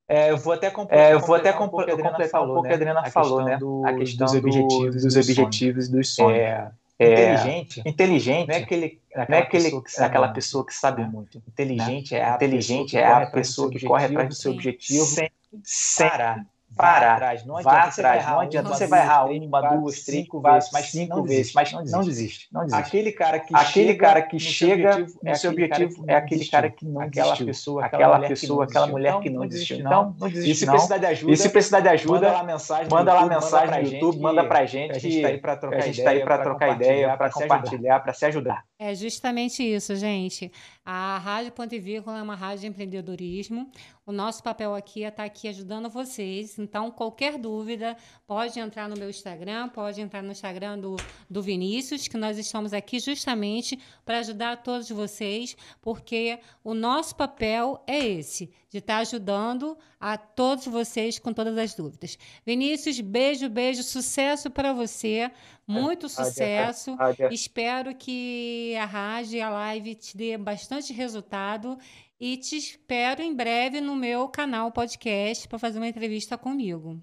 É, 0.07 0.31
eu 0.31 0.37
vou 0.37 0.53
até 0.53 0.69
completar, 0.69 1.05
é, 1.05 1.13
eu 1.13 1.19
vou 1.19 1.35
até 1.35 1.51
completar, 1.51 1.95
um 1.95 1.99
pouco 1.99 2.29
falou, 2.29 2.61
que 2.63 2.69
a 2.69 2.75
Adriana 2.75 3.01
né? 3.01 3.09
falou, 3.09 3.43
né? 3.43 3.57
A 3.85 3.93
questão 3.93 4.27
dos 4.27 4.35
objetivos, 4.35 5.03
dos 5.03 5.15
objetivos 5.15 5.89
dos 5.89 6.13
sonhos. 6.13 6.39
É, 6.39 6.71
é, 6.99 7.33
inteligente. 7.33 7.81
Inteligente. 7.85 8.47
Não 8.47 8.55
é 8.55 8.57
aquele, 8.59 9.01
não 9.15 9.23
é 9.23 9.37
aquele, 9.39 9.63
pessoa 9.63 9.83
que 9.83 10.01
aquela 10.01 10.27
pessoa 10.29 10.65
que 10.65 10.73
sabe 10.73 11.01
né? 11.01 11.09
muito. 11.11 11.41
Inteligente 11.47 12.13
né? 12.13 12.19
é 12.19 12.23
a 12.23 12.35
inteligente 12.35 12.91
pessoa, 12.91 13.01
é 13.01 13.23
a 13.23 13.25
pessoa 13.25 13.69
que 13.71 13.85
corre 13.85 14.05
atrás 14.05 14.29
do 14.29 14.35
seu 14.35 14.51
objetivo 14.51 15.05
sem, 15.05 15.29
sem 15.63 16.07
parar 16.07 16.45
parar, 16.75 17.13
atrás. 17.13 17.45
Não 17.45 17.57
adianta, 17.57 17.87
atrás. 17.87 18.25
Não 18.25 18.39
adianta 18.39 18.69
você 18.69 18.87
vai 18.87 19.01
errar 19.01 19.25
uma, 19.25 19.61
duas, 19.61 20.03
três, 20.03 20.23
cinco 20.23 20.41
vezes, 20.41 20.69
mas 20.71 20.85
cinco 20.87 21.23
vezes, 21.23 21.53
mas 21.53 21.71
não 21.71 21.83
desiste. 22.03 22.47
Não 22.51 22.65
desiste. 22.65 22.87
Aquele 22.87 23.11
cara 23.11 23.39
que 23.39 23.55
aquele 23.55 23.87
chega, 23.87 24.05
cara 24.05 24.21
que 24.21 24.39
chega 24.39 25.05
no 25.23 25.35
seu 25.35 25.51
objetivo 25.51 26.03
é 26.07 26.15
aquele 26.15 26.45
cara 26.45 26.69
que 26.69 26.85
não 26.85 27.01
aquela 27.01 27.35
pessoa, 27.35 27.85
aquela 27.85 28.19
pessoa, 28.19 28.63
aquela 28.65 28.87
mulher 28.87 29.19
que 29.19 29.29
não 29.29 29.47
desistiu. 29.47 29.77
Então, 29.77 30.15
não 30.19 30.29
desiste. 30.29 30.51
E 30.51 30.55
se 30.55 30.65
precisar 30.65 30.97
de 30.97 31.05
ajuda, 31.05 31.31
e 31.31 31.37
se 31.37 31.49
precisar 31.49 31.79
de 31.79 31.89
ajuda, 31.89 32.13
manda 32.13 32.31
lá 32.31 32.43
mensagem, 32.43 32.87
manda 32.89 33.13
lá 33.13 33.25
mensagem 33.25 33.83
no 33.83 33.89
YouTube, 33.89 34.19
manda 34.21 34.43
pra 34.43 34.65
gente. 34.65 34.91
A 34.91 34.99
gente 34.99 35.15
está 35.15 35.27
aí 35.29 35.37
para 35.37 35.55
trocar 35.55 35.77
ideia, 35.77 35.83
a 35.83 35.87
gente 35.87 35.99
está 35.99 36.11
aí 36.11 36.23
para 36.23 36.37
trocar 36.39 36.75
ideia, 36.75 37.17
para 37.17 37.29
compartilhar, 37.29 37.99
para 37.99 38.13
se 38.13 38.25
ajudar. 38.25 38.63
É 38.77 38.93
justamente 38.93 39.63
isso, 39.63 39.95
gente. 39.95 40.51
A 40.87 41.17
Rádio 41.17 41.51
Ponto 41.51 41.73
e 41.73 41.79
Vírgula 41.79 42.19
é 42.19 42.21
uma 42.21 42.35
rádio 42.35 42.61
de 42.61 42.67
empreendedorismo. 42.67 43.71
O 44.05 44.11
nosso 44.11 44.43
papel 44.43 44.75
aqui 44.75 45.03
é 45.03 45.07
estar 45.07 45.23
aqui 45.23 45.47
ajudando 45.47 45.89
vocês. 45.89 46.59
Então, 46.59 46.91
qualquer 46.91 47.39
dúvida, 47.39 47.97
pode 48.27 48.59
entrar 48.59 48.87
no 48.87 48.95
meu 48.95 49.09
Instagram, 49.09 49.67
pode 49.69 49.99
entrar 49.99 50.21
no 50.21 50.31
Instagram 50.31 50.77
do, 50.77 50.95
do 51.27 51.41
Vinícius, 51.41 52.07
que 52.07 52.17
nós 52.17 52.37
estamos 52.37 52.71
aqui 52.71 52.99
justamente 52.99 53.79
para 54.05 54.19
ajudar 54.19 54.61
todos 54.61 54.87
vocês, 54.91 55.57
porque 55.81 56.37
o 56.63 56.75
nosso 56.75 57.15
papel 57.15 57.83
é 57.87 57.97
esse, 57.97 58.51
de 58.69 58.77
estar 58.77 58.97
ajudando 58.97 59.75
a 59.99 60.19
todos 60.19 60.67
vocês 60.67 61.17
com 61.17 61.33
todas 61.33 61.57
as 61.57 61.73
dúvidas. 61.73 62.15
Vinícius, 62.45 63.01
beijo, 63.01 63.49
beijo, 63.49 63.81
sucesso 63.81 64.51
para 64.51 64.71
você. 64.71 65.31
Muito 65.67 66.07
sucesso. 66.07 66.95
Espero 67.31 67.95
que 67.95 68.75
a 68.75 68.85
rádio 68.85 69.37
e 69.37 69.41
a 69.41 69.49
live 69.49 69.95
te 69.95 70.15
dê 70.15 70.37
bastante 70.37 70.93
resultado 70.93 71.77
e 72.19 72.37
te 72.37 72.55
espero 72.55 73.21
em 73.21 73.35
breve 73.35 73.81
no 73.81 73.95
meu 73.95 74.29
canal 74.29 74.71
podcast 74.71 75.47
para 75.47 75.57
fazer 75.57 75.79
uma 75.79 75.87
entrevista 75.87 76.37
comigo. 76.37 77.01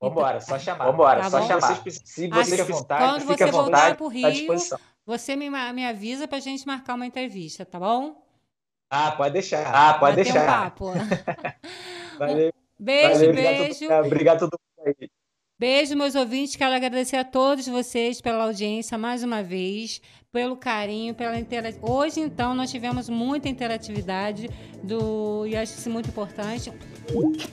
Vambora, 0.00 0.40
só 0.40 0.58
chamar. 0.58 0.84
Vambora, 0.86 1.20
tá 1.22 1.30
só 1.30 1.40
bom? 1.40 1.46
chamar. 1.46 1.82
Se 1.90 2.28
você 2.28 2.50
fica 2.50 2.62
à 2.62 2.66
vontade, 2.66 3.04
quando 3.04 3.24
você 3.24 3.46
voltar 3.46 3.96
para 3.96 4.04
o 4.04 4.08
Rio, 4.08 4.54
você 5.06 5.34
me, 5.34 5.48
me 5.48 5.86
avisa 5.86 6.28
para 6.28 6.36
a 6.36 6.40
gente 6.40 6.66
marcar 6.66 6.94
uma 6.94 7.06
entrevista, 7.06 7.64
tá 7.64 7.80
bom? 7.80 8.22
Ah, 8.90 9.12
pode 9.12 9.32
deixar. 9.32 9.66
Ah, 9.66 9.94
pode 9.94 10.16
deixar. 10.16 10.42
Um 10.46 10.46
papo. 10.46 10.92
Valeu. 12.18 12.52
Beijo, 12.78 13.14
Valeu, 13.14 13.34
beijo. 13.34 13.92
Obrigado 14.04 14.36
a 14.36 14.40
todo 14.40 14.58
mundo 14.78 14.94
aí. 15.00 15.10
Beijo, 15.58 15.96
meus 15.96 16.14
ouvintes. 16.14 16.54
Quero 16.54 16.74
agradecer 16.74 17.16
a 17.16 17.24
todos 17.24 17.66
vocês 17.66 18.20
pela 18.20 18.44
audiência 18.44 18.98
mais 18.98 19.22
uma 19.22 19.42
vez, 19.42 20.02
pelo 20.30 20.54
carinho, 20.54 21.14
pela 21.14 21.38
interatividade. 21.38 21.90
Hoje, 21.90 22.20
então, 22.20 22.54
nós 22.54 22.70
tivemos 22.70 23.08
muita 23.08 23.48
interatividade 23.48 24.50
do 24.82 25.46
e 25.46 25.56
acho 25.56 25.78
isso 25.78 25.88
muito 25.88 26.10
importante. 26.10 26.70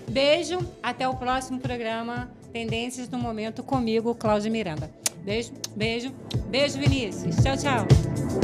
Beijo, 0.09 0.59
até 0.81 1.07
o 1.07 1.15
próximo 1.15 1.59
programa 1.59 2.29
Tendências 2.51 3.07
no 3.07 3.17
Momento 3.17 3.63
comigo, 3.63 4.13
Cláudia 4.13 4.51
Miranda. 4.51 4.91
Beijo, 5.23 5.53
beijo, 5.73 6.13
beijo, 6.49 6.77
Vinícius. 6.77 7.37
Tchau, 7.37 7.55
tchau. 7.55 8.43